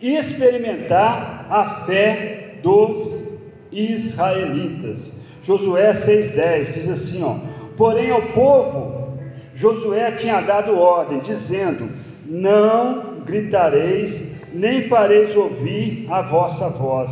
[0.00, 3.36] Experimentar a fé dos
[3.72, 5.18] israelitas.
[5.42, 7.49] Josué 6,10 diz assim: ó,
[7.80, 9.16] porém ao povo,
[9.54, 11.88] Josué tinha dado ordem, dizendo:
[12.26, 17.10] Não gritareis, nem fareis ouvir a vossa voz,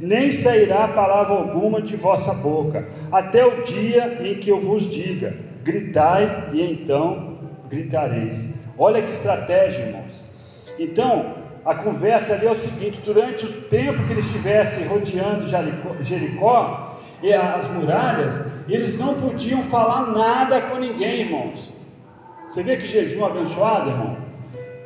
[0.00, 5.36] nem sairá palavra alguma de vossa boca, até o dia em que eu vos diga:
[5.62, 7.38] gritai, e então
[7.70, 8.58] gritareis.
[8.76, 10.24] Olha que estratégia, irmãos.
[10.80, 15.46] Então, a conversa ali é o seguinte: durante o tempo que eles estivessem rodeando
[16.02, 16.87] Jericó,
[17.22, 18.34] e as muralhas,
[18.68, 21.72] eles não podiam falar nada com ninguém, irmãos.
[22.48, 24.16] Você vê que jejum abençoado, irmão?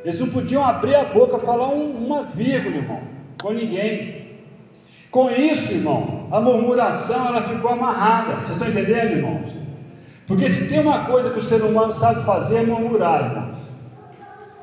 [0.03, 3.01] Eles não podiam abrir a boca, falar um, uma vírgula, irmão,
[3.41, 4.23] com ninguém.
[5.11, 8.37] Com isso, irmão, a murmuração ela ficou amarrada.
[8.37, 9.47] Vocês estão entendendo, irmãos?
[10.27, 13.57] Porque se tem uma coisa que o ser humano sabe fazer é murmurar, irmãos.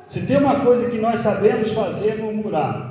[0.07, 2.90] Se tem uma coisa que nós sabemos fazer é murmurar.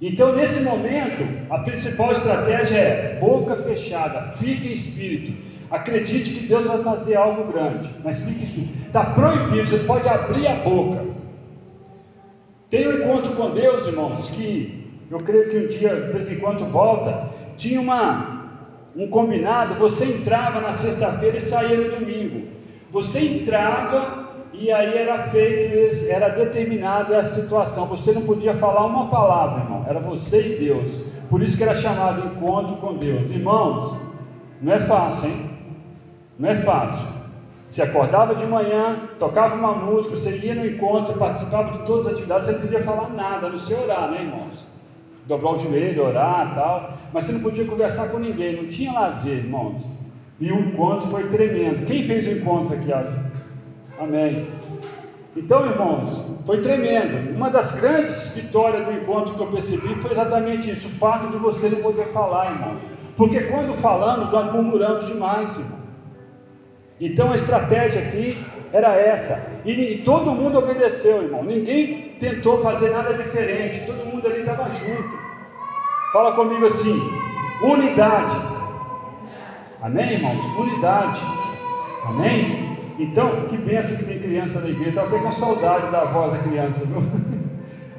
[0.00, 5.32] Então, nesse momento, a principal estratégia é boca fechada, fique em espírito.
[5.70, 8.86] Acredite que Deus vai fazer algo grande, mas fique em espírito.
[8.86, 11.02] Está proibido, você pode abrir a boca.
[12.68, 16.40] Tem um encontro com Deus, irmãos, que eu creio que um dia, de vez em
[16.40, 17.30] quando, volta.
[17.56, 18.50] Tinha uma,
[18.94, 22.48] um combinado, você entrava na sexta-feira e saía no domingo.
[22.90, 27.86] Você entrava e aí era feito, era determinado essa situação.
[27.86, 29.84] Você não podia falar uma palavra, irmão.
[29.88, 30.90] Era você e Deus.
[31.28, 33.30] Por isso que era chamado encontro com Deus.
[33.30, 33.96] Irmãos,
[34.62, 35.50] não é fácil, hein?
[36.38, 37.06] Não é fácil.
[37.68, 42.06] Você acordava de manhã, tocava uma música, você ia no encontro, você participava de todas
[42.06, 44.64] as atividades, você não podia falar nada, não sei orar, né, irmãos?
[45.26, 46.92] Dobrar o joelho, orar tal.
[47.12, 49.82] Mas você não podia conversar com ninguém, não tinha lazer, irmãos.
[50.38, 51.86] E o encontro foi tremendo.
[51.86, 52.92] Quem fez o encontro aqui?
[53.98, 54.46] Amém.
[55.36, 57.34] Então, irmãos, foi tremendo.
[57.36, 61.36] Uma das grandes vitórias do encontro que eu percebi foi exatamente isso: o fato de
[61.36, 62.76] você não poder falar, irmão.
[63.16, 65.86] Porque quando falamos, nós murmuramos demais, irmão.
[67.00, 68.38] Então a estratégia aqui
[68.72, 69.60] era essa.
[69.64, 71.42] E, e todo mundo obedeceu, irmão.
[71.42, 73.84] Ninguém tentou fazer nada diferente.
[73.86, 75.18] Todo mundo ali estava junto.
[76.12, 76.98] Fala comigo assim:
[77.62, 78.36] unidade.
[79.82, 80.42] Amém, irmãos?
[80.58, 81.20] Unidade.
[82.06, 82.65] Amém?
[82.98, 84.88] Então, que benção que tem criança na igreja.
[84.88, 87.02] Estou até com saudade da voz da criança, viu?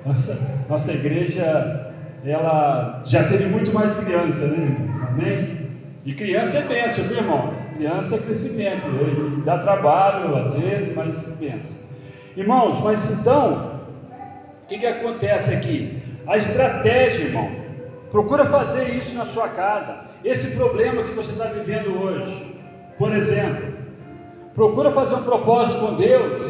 [0.06, 1.92] Nossa, nossa igreja,
[2.24, 4.78] ela já teve muito mais criança, né?
[5.10, 5.68] Amém?
[6.06, 7.54] E criança é benção, viu, irmão?
[7.76, 8.88] Criança é crescimento.
[8.88, 9.42] Né?
[9.44, 11.76] Dá trabalho, às vezes, mas benção.
[12.38, 13.82] Irmãos, mas então,
[14.64, 16.02] o que, que acontece aqui?
[16.26, 17.52] A estratégia, irmão,
[18.10, 20.06] procura fazer isso na sua casa.
[20.24, 22.56] Esse problema que você está vivendo hoje,
[22.98, 23.77] por exemplo,
[24.58, 26.42] Procura fazer um propósito com Deus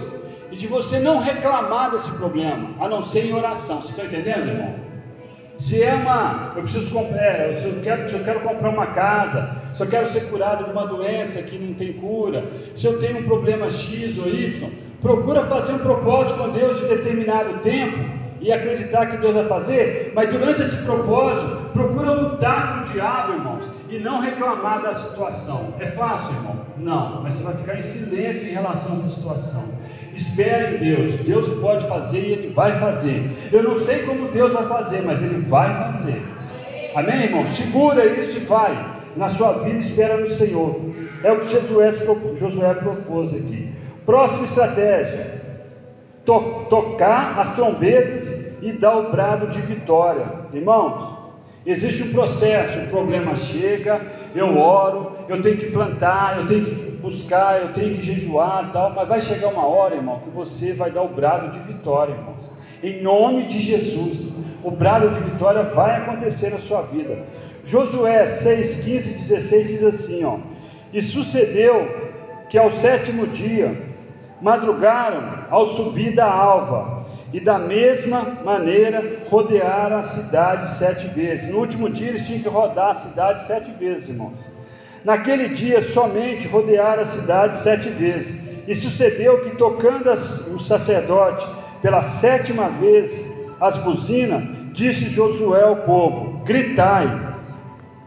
[0.50, 3.82] e de você não reclamar desse problema, a não ser em oração.
[3.82, 4.76] Você está entendendo, irmão?
[5.58, 8.88] Se é uma, eu preciso comprar, é, se eu quero, se eu quero comprar uma
[8.88, 12.98] casa, se eu quero ser curado de uma doença que não tem cura, se eu
[12.98, 14.70] tenho um problema X ou Y,
[15.02, 17.98] procura fazer um propósito com Deus de determinado tempo
[18.40, 23.34] e acreditar que Deus vai fazer, mas durante esse propósito, procura lutar com o diabo,
[23.34, 25.74] irmãos, e não reclamar da situação.
[25.80, 26.62] É fácil, irmão?
[26.78, 29.64] Não, mas você vai ficar em silêncio em relação a essa situação.
[30.14, 33.30] Espere em Deus, Deus pode fazer e Ele vai fazer.
[33.52, 36.22] Eu não sei como Deus vai fazer, mas Ele vai fazer.
[36.96, 37.46] Amém, irmão?
[37.46, 38.98] Segura isso e vai.
[39.16, 40.80] Na sua vida, espera no Senhor.
[41.24, 41.92] É o que Josué,
[42.36, 43.72] Josué propôs aqui.
[44.06, 45.42] Próxima estratégia:
[46.24, 50.26] to tocar as trombetas e dar o brado de vitória.
[50.54, 51.17] Irmãos,
[51.68, 54.02] existe um processo, o problema chega,
[54.34, 58.94] eu oro, eu tenho que plantar, eu tenho que buscar, eu tenho que jejuar tal,
[58.94, 62.50] mas vai chegar uma hora, irmão, que você vai dar o brado de vitória, irmãos.
[62.82, 67.26] Em nome de Jesus, o brado de vitória vai acontecer na sua vida.
[67.64, 70.38] Josué 6, 15 16 diz assim: ó,
[70.94, 71.88] e sucedeu
[72.50, 73.76] que ao sétimo dia
[74.42, 76.97] madrugaram ao subir da alva,
[77.34, 81.50] e da mesma maneira rodearam a cidade sete vezes.
[81.50, 84.34] No último dia eles tinham que rodar a cidade sete vezes, irmãos.
[85.04, 88.48] Naquele dia somente rodearam a cidade sete vezes.
[88.68, 91.48] E sucedeu que, tocando o sacerdote
[91.82, 93.26] pela sétima vez
[93.60, 97.36] as buzinas, disse Josué ao povo: Gritai,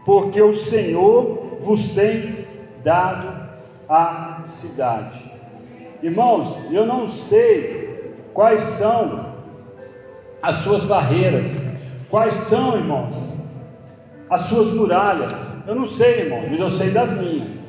[0.05, 2.45] porque o Senhor vos tem
[2.83, 3.49] dado
[3.89, 5.19] a cidade.
[6.01, 7.90] Irmãos, eu não sei
[8.33, 9.31] quais são
[10.41, 11.47] as suas barreiras,
[12.09, 13.15] quais são, irmãos,
[14.29, 15.33] as suas muralhas.
[15.67, 17.59] Eu não sei, irmão, mas eu sei das minhas.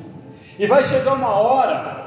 [0.57, 2.05] E vai chegar uma hora,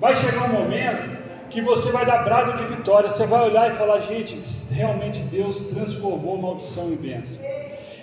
[0.00, 1.14] vai chegar um momento
[1.50, 3.08] que você vai dar brado de vitória.
[3.08, 4.40] Você vai olhar e falar, gente,
[4.72, 7.44] realmente Deus transformou maldição em bênção.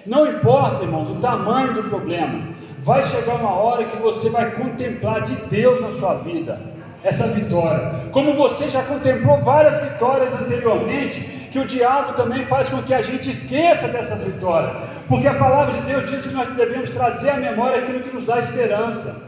[0.06, 2.50] Não importa, irmãos, o tamanho do problema.
[2.80, 6.60] Vai chegar uma hora que você vai contemplar de Deus na sua vida
[7.04, 8.10] essa vitória.
[8.12, 11.20] Como você já contemplou várias vitórias anteriormente,
[11.52, 15.82] que o diabo também faz com que a gente esqueça dessas vitórias, porque a palavra
[15.82, 19.22] de Deus diz que nós devemos trazer à memória aquilo que nos dá esperança.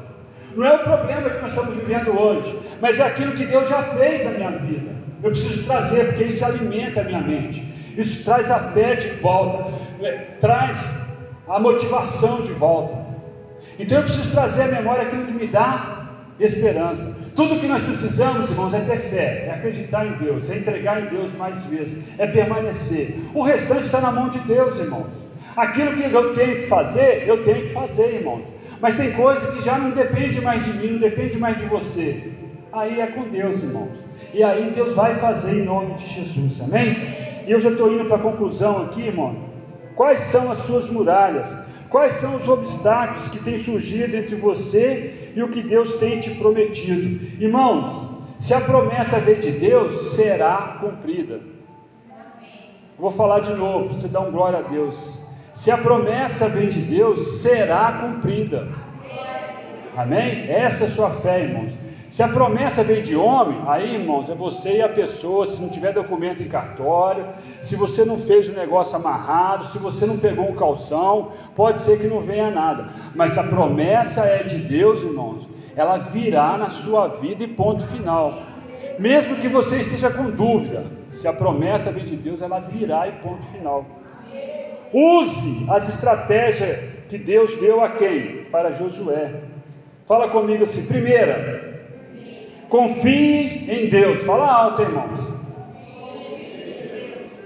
[0.55, 3.81] Não é o problema que nós estamos vivendo hoje, mas é aquilo que Deus já
[3.83, 4.91] fez na minha vida.
[5.21, 7.61] Eu preciso trazer, porque isso alimenta a minha mente,
[7.97, 10.77] isso traz a fé de volta, é, traz
[11.47, 12.95] a motivação de volta.
[13.79, 17.22] Então eu preciso trazer à memória aquilo que me dá esperança.
[17.35, 21.07] Tudo que nós precisamos, irmãos, é ter fé, é acreditar em Deus, é entregar em
[21.07, 23.19] Deus mais vezes, é permanecer.
[23.33, 25.07] O restante está na mão de Deus, irmãos.
[25.55, 28.43] Aquilo que eu tenho que fazer, eu tenho que fazer, irmãos.
[28.79, 32.33] Mas tem coisa que já não depende mais de mim, não depende mais de você.
[32.71, 33.89] Aí é com Deus, irmãos.
[34.33, 37.15] E aí Deus vai fazer em nome de Jesus, amém?
[37.47, 39.35] E eu já estou indo para a conclusão aqui, irmão.
[39.95, 41.55] Quais são as suas muralhas?
[41.93, 46.31] Quais são os obstáculos que têm surgido entre você e o que Deus tem te
[46.31, 47.23] prometido?
[47.39, 51.39] Irmãos, se a promessa veio de Deus, será cumprida.
[52.97, 55.23] Vou falar de novo, você dá um glória a Deus.
[55.53, 58.69] Se a promessa vem de Deus, será cumprida.
[59.95, 60.49] Amém?
[60.49, 61.82] Essa é a sua fé, irmãos.
[62.13, 65.67] Se a promessa vem de homem, aí, irmãos, é você e a pessoa, se não
[65.67, 67.25] tiver documento em cartório,
[67.59, 71.99] se você não fez o negócio amarrado, se você não pegou um calção, pode ser
[71.99, 72.87] que não venha nada.
[73.15, 77.83] Mas se a promessa é de Deus, irmãos, ela virá na sua vida e ponto
[77.85, 78.43] final.
[78.99, 83.13] Mesmo que você esteja com dúvida, se a promessa vem de Deus, ela virá e
[83.13, 83.87] ponto final.
[84.93, 86.77] Use as estratégias
[87.09, 88.43] que Deus deu a quem?
[88.51, 89.33] Para Josué.
[90.05, 91.72] Fala comigo assim: primeira,
[92.73, 94.23] confie em Deus.
[94.23, 95.19] Fala alto, irmãos.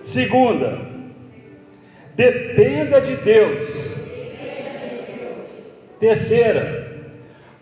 [0.01, 0.79] Segunda,
[2.15, 3.97] dependa de Deus.
[5.99, 7.11] Terceira,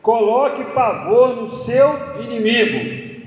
[0.03, 3.26] coloque pavor no seu inimigo.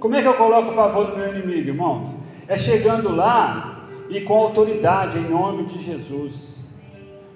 [0.00, 2.14] Como é que eu coloco pavor no meu inimigo, irmão?
[2.46, 6.57] É chegando lá e com autoridade, em nome de Jesus.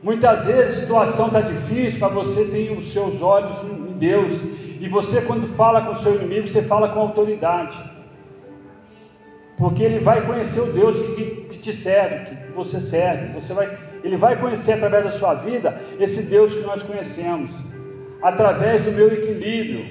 [0.02, 4.40] Muitas vezes a situação está difícil, para você tem os seus olhos em Deus.
[4.80, 7.78] E você, quando fala com o seu inimigo, você fala com autoridade.
[9.56, 13.32] Porque ele vai conhecer o Deus que, que te serve, que você serve.
[13.40, 17.52] Você vai, ele vai conhecer através da sua vida esse Deus que nós conhecemos.
[18.20, 19.86] Através do meu equilíbrio.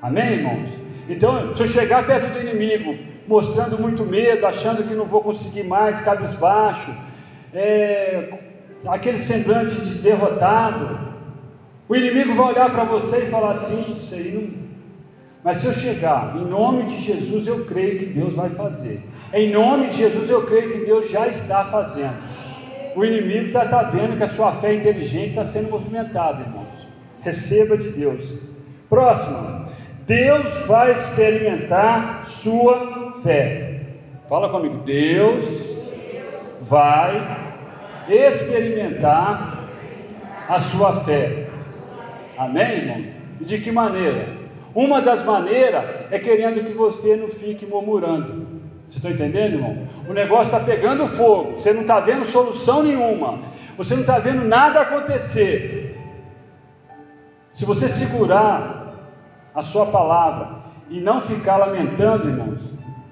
[0.00, 0.68] Amém, irmãos?
[1.08, 5.64] Então, se eu chegar perto do inimigo, mostrando muito medo, achando que não vou conseguir
[5.64, 6.94] mais, cabisbaixo,
[7.52, 8.28] é,
[8.86, 10.98] aquele semblante de derrotado,
[11.88, 14.66] o inimigo vai olhar para você e falar assim: Isso aí não.
[15.44, 19.00] Mas se eu chegar, em nome de Jesus, eu creio que Deus vai fazer.
[19.32, 22.16] Em nome de Jesus, eu creio que Deus já está fazendo.
[22.96, 26.66] O inimigo já está vendo que a sua fé inteligente está sendo movimentada, irmãos.
[27.22, 28.34] Receba de Deus.
[28.88, 29.66] Próximo.
[30.04, 33.82] Deus vai experimentar sua fé.
[34.28, 34.78] Fala comigo.
[34.78, 35.44] Deus
[36.62, 37.45] vai
[38.08, 39.58] experimentar
[40.48, 41.48] a sua fé.
[42.38, 43.04] Amém, irmão?
[43.40, 44.28] E de que maneira?
[44.74, 48.46] Uma das maneiras é querendo que você não fique murmurando.
[48.88, 49.88] Vocês estão entendendo, irmão?
[50.08, 53.40] O negócio está pegando fogo, você não está vendo solução nenhuma,
[53.76, 55.98] você não está vendo nada acontecer.
[57.54, 58.94] Se você segurar
[59.54, 62.60] a sua palavra e não ficar lamentando, irmãos,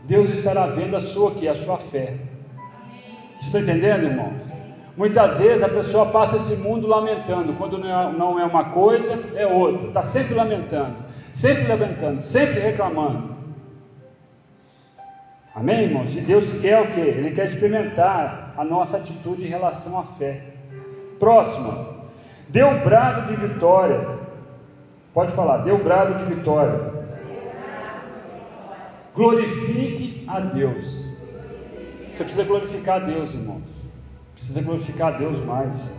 [0.04, 2.14] Deus estará vendo a sua aqui, a sua fé.
[3.40, 4.32] Vocês estão entendendo, irmão?
[4.96, 9.44] Muitas vezes a pessoa passa esse mundo lamentando, quando não é, é uma coisa, é
[9.44, 10.94] outra, está sempre lamentando,
[11.32, 13.34] sempre lamentando, sempre reclamando.
[15.52, 16.14] Amém, irmãos?
[16.14, 17.00] E Deus quer o que?
[17.00, 20.42] Ele quer experimentar a nossa atitude em relação à fé.
[21.18, 21.86] Próximo,
[22.48, 24.18] dê o brado de vitória.
[25.12, 26.92] Pode falar, o brado de vitória.
[29.14, 31.04] Glorifique a Deus.
[32.10, 33.73] Você precisa glorificar a Deus, irmãos.
[34.34, 35.94] Precisa glorificar a Deus mais.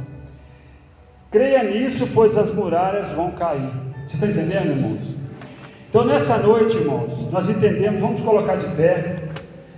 [1.31, 3.69] Creia nisso, pois as muralhas vão cair.
[4.07, 5.15] Você está entendendo, irmãos?
[5.89, 9.29] Então, nessa noite, irmãos, nós entendemos, vamos colocar de pé.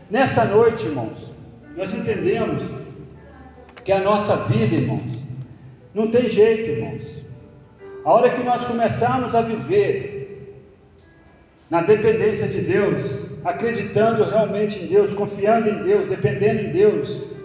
[0.09, 1.31] Nessa noite, irmãos,
[1.75, 2.63] nós entendemos
[3.83, 5.23] que a nossa vida, irmãos,
[5.93, 7.03] não tem jeito, irmãos.
[8.03, 10.17] A hora que nós começarmos a viver
[11.69, 17.36] na dependência de Deus, acreditando realmente em Deus, confiando em Deus, dependendo em Deus,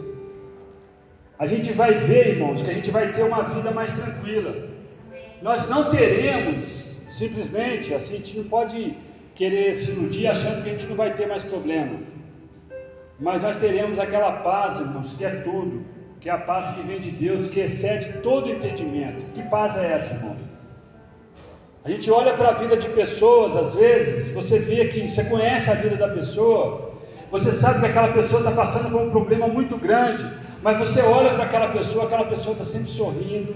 [1.43, 4.69] a gente vai ver, irmãos, que a gente vai ter uma vida mais tranquila.
[5.43, 8.97] Nós não teremos, simplesmente, assim, a gente não pode
[9.35, 11.99] querer se iludir achando que a gente não vai ter mais problema.
[13.19, 15.85] Mas nós teremos aquela paz, irmãos, que é tudo,
[16.21, 19.27] que é a paz que vem de Deus, que excede todo entendimento.
[19.35, 20.37] Que paz é essa, irmão?
[21.85, 25.69] A gente olha para a vida de pessoas, às vezes, você vê que você conhece
[25.69, 26.93] a vida da pessoa,
[27.33, 30.25] você sabe que aquela pessoa está passando por um problema muito grande,
[30.63, 33.55] mas você olha para aquela pessoa, aquela pessoa está sempre sorrindo,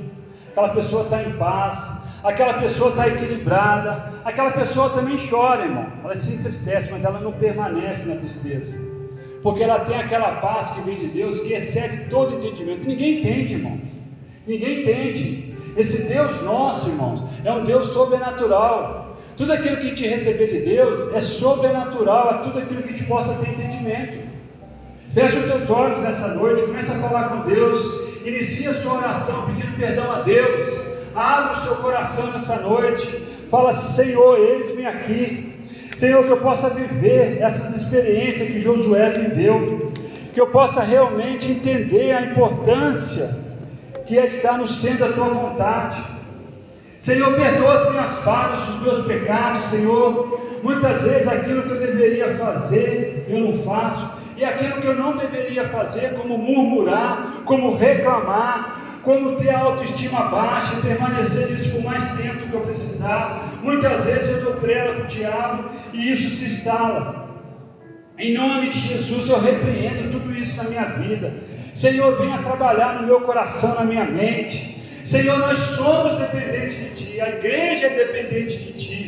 [0.51, 5.87] aquela pessoa está em paz, aquela pessoa está equilibrada, aquela pessoa também chora, irmão.
[6.05, 8.77] Ela se entristece, mas ela não permanece na tristeza.
[9.43, 12.85] Porque ela tem aquela paz que vem de Deus, que excede todo entendimento.
[12.85, 13.81] Ninguém entende, irmão.
[14.45, 15.55] Ninguém entende.
[15.77, 19.17] Esse Deus nosso, irmãos, é um Deus sobrenatural.
[19.37, 23.35] Tudo aquilo que te receber de Deus é sobrenatural, é tudo aquilo que te possa
[23.35, 24.26] ter entendimento.
[25.17, 27.81] Feche os teus olhos nessa noite, começa a falar com Deus,
[28.23, 30.79] inicia a sua oração pedindo perdão a Deus.
[31.14, 33.07] Abre o seu coração nessa noite.
[33.51, 35.55] Fala, Senhor, eis-me aqui.
[35.97, 39.91] Senhor, que eu possa viver essas experiências que Josué viveu,
[40.35, 43.35] que eu possa realmente entender a importância
[44.05, 45.97] que é estar no centro da tua vontade.
[47.01, 50.61] Senhor, perdoa as minhas falhas, os meus pecados, Senhor.
[50.62, 55.16] Muitas vezes aquilo que eu deveria fazer, eu não faço, e aquilo que eu não
[55.16, 61.82] deveria fazer, como murmurar, como reclamar, como ter a autoestima baixa e permanecer nisso por
[61.82, 63.61] mais tempo que eu precisar.
[63.62, 67.26] Muitas vezes eu dou trela para o diabo e isso se instala.
[68.18, 71.32] Em nome de Jesus eu repreendo tudo isso na minha vida.
[71.74, 74.76] Senhor, venha trabalhar no meu coração, na minha mente.
[75.05, 79.06] Senhor, nós somos dependentes de Ti, a igreja é dependente de Ti.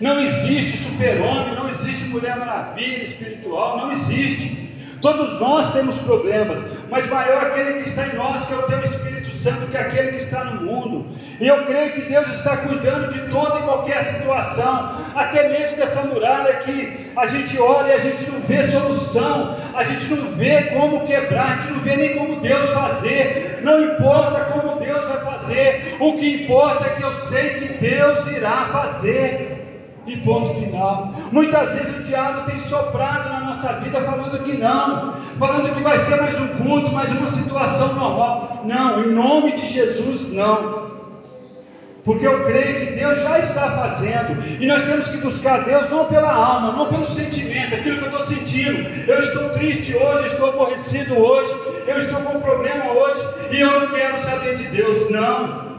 [0.00, 4.70] Não existe super-homem, não existe mulher maravilha espiritual, não existe.
[5.02, 6.58] Todos nós temos problemas,
[6.90, 9.80] mas maior aquele que está em nós, que é o teu Espírito Santo, que é
[9.80, 11.06] aquele que está no mundo.
[11.38, 16.02] E eu creio que Deus está cuidando de toda e qualquer situação, até mesmo dessa
[16.02, 20.62] muralha que a gente olha e a gente não vê solução, a gente não vê
[20.64, 23.60] como quebrar, a gente não vê nem como Deus fazer.
[23.62, 28.26] Não importa como Deus vai fazer, o que importa é que eu sei que Deus
[28.28, 29.59] irá fazer
[30.10, 31.14] e ponto final.
[31.30, 35.96] Muitas vezes o diabo tem soprado na nossa vida falando que não, falando que vai
[35.98, 38.62] ser mais um culto, mais uma situação normal.
[38.64, 40.90] Não, em nome de Jesus, não.
[42.02, 46.06] Porque eu creio que Deus já está fazendo, e nós temos que buscar Deus não
[46.06, 49.08] pela alma, não pelo sentimento, aquilo que eu estou sentindo.
[49.08, 51.54] Eu estou triste hoje, estou aborrecido hoje,
[51.86, 53.20] eu estou com um problema hoje,
[53.52, 55.69] e eu não quero saber de Deus, não.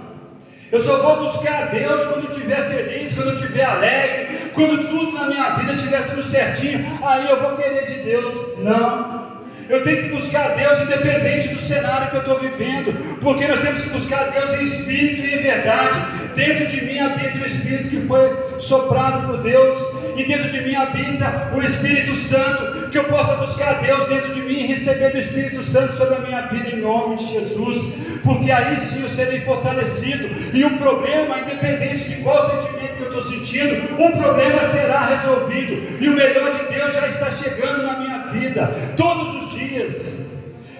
[0.71, 4.87] Eu só vou buscar a Deus quando eu estiver feliz, quando eu estiver alegre, quando
[4.87, 6.85] tudo na minha vida estiver tudo certinho.
[7.03, 8.57] Aí eu vou querer de Deus.
[8.59, 9.31] Não.
[9.67, 13.61] Eu tenho que buscar a Deus independente do cenário que eu estou vivendo, porque nós
[13.61, 15.99] temos que buscar a Deus em espírito e em verdade.
[16.35, 19.77] Dentro de mim habita o Espírito que foi soprado por Deus,
[20.21, 24.33] e dentro de mim habita o Espírito Santo, que eu possa buscar a Deus dentro
[24.33, 27.93] de mim e receber do Espírito Santo sobre a minha vida em nome de Jesus,
[28.23, 33.07] porque aí sim eu serei fortalecido, e o problema, independente de qual sentimento que eu
[33.07, 37.99] estou sentindo, o problema será resolvido, e o melhor de Deus já está chegando na
[37.99, 40.20] minha vida, todos os dias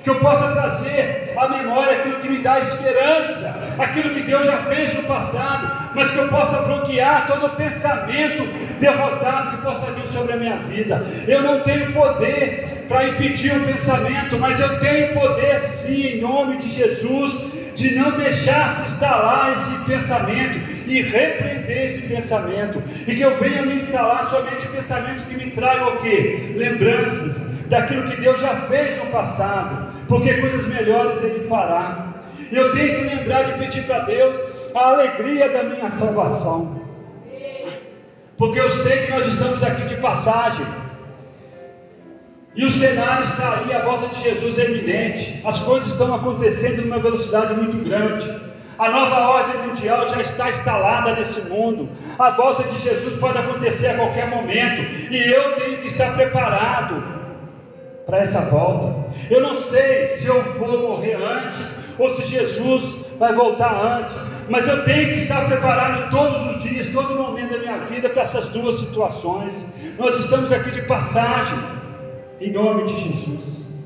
[0.04, 4.58] que eu possa trazer à memória aquilo que me dá esperança, aquilo que Deus já
[4.58, 8.44] fez no passado, mas que eu possa bloquear todo pensamento
[8.80, 11.06] derrotado que possa vir sobre a minha vida.
[11.28, 16.58] Eu não tenho poder para impedir o pensamento, mas eu tenho poder sim, em nome
[16.58, 23.22] de Jesus, de não deixar se instalar esse pensamento e repreender esse pensamento, e que
[23.22, 26.54] eu venha me instalar somente pensamento que me traga o que?
[26.56, 29.81] Lembranças daquilo que Deus já fez no passado,
[30.12, 32.16] porque coisas melhores Ele fará.
[32.52, 34.38] E eu tenho que lembrar de pedir para Deus
[34.76, 36.82] a alegria da minha salvação,
[38.38, 40.66] porque eu sei que nós estamos aqui de passagem.
[42.54, 45.42] E o cenário está aí, a volta de Jesus é eminente.
[45.46, 48.30] As coisas estão acontecendo numa velocidade muito grande.
[48.78, 51.90] A nova ordem mundial já está instalada nesse mundo.
[52.20, 54.82] A volta de Jesus pode acontecer a qualquer momento.
[55.10, 57.21] E eu tenho que estar preparado
[58.06, 58.94] para essa volta.
[59.30, 64.18] Eu não sei se eu vou morrer antes ou se Jesus vai voltar antes,
[64.50, 68.24] mas eu tenho que estar preparado todos os dias, todo momento da minha vida para
[68.24, 69.54] essas duas situações.
[69.98, 71.58] Nós estamos aqui de passagem,
[72.40, 73.80] em nome de Jesus.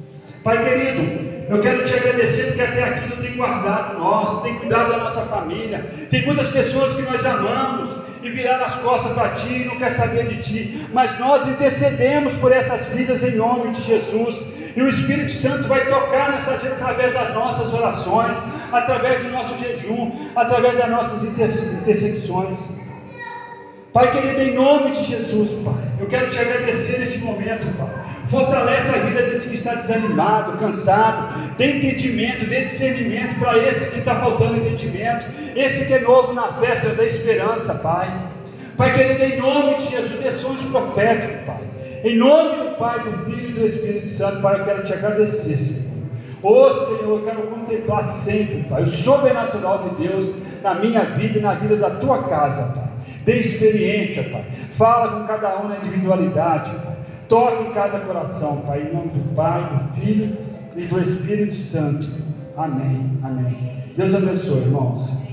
[0.44, 4.92] Pai querido, eu quero te agradecer porque até aqui tu tem guardado nós, tem cuidado
[4.92, 5.86] da nossa família.
[6.10, 7.90] Tem muitas pessoas que nós amamos
[8.26, 12.38] e viraram as costas para ti e não quer saber de ti, mas nós intercedemos
[12.38, 14.46] por essas vidas em nome de Jesus.
[14.76, 18.36] E o Espírito Santo vai tocar nessa gente através das nossas orações,
[18.72, 22.85] através do nosso jejum, através das nossas intersecções.
[23.96, 27.88] Pai querido, em nome de Jesus, Pai, eu quero te agradecer neste momento, Pai.
[28.28, 31.34] Fortalece a vida desse que está desanimado, cansado.
[31.58, 35.26] Dê entendimento, dê discernimento para esse que está faltando entendimento.
[35.56, 38.14] Esse que é novo na Senhor, dê esperança, Pai.
[38.76, 41.62] Pai querido, em nome de Jesus, dê sonhos proféticos, Pai.
[42.04, 45.56] Em nome do Pai, do Filho e do Espírito Santo, Pai, eu quero te agradecer,
[45.56, 45.96] Senhor.
[46.44, 51.42] Oh Senhor, eu quero contemplar sempre, Pai, o sobrenatural de Deus na minha vida e
[51.42, 52.85] na vida da tua casa, Pai.
[53.26, 54.46] Dê experiência, Pai.
[54.70, 56.96] Fala com cada um na individualidade, Pai.
[57.28, 60.38] Toque cada coração, Pai, em nome do Pai, do Filho
[60.76, 62.08] e do Espírito Santo.
[62.56, 63.10] Amém.
[63.24, 63.84] Amém.
[63.98, 65.25] Deus abençoe, irmãos.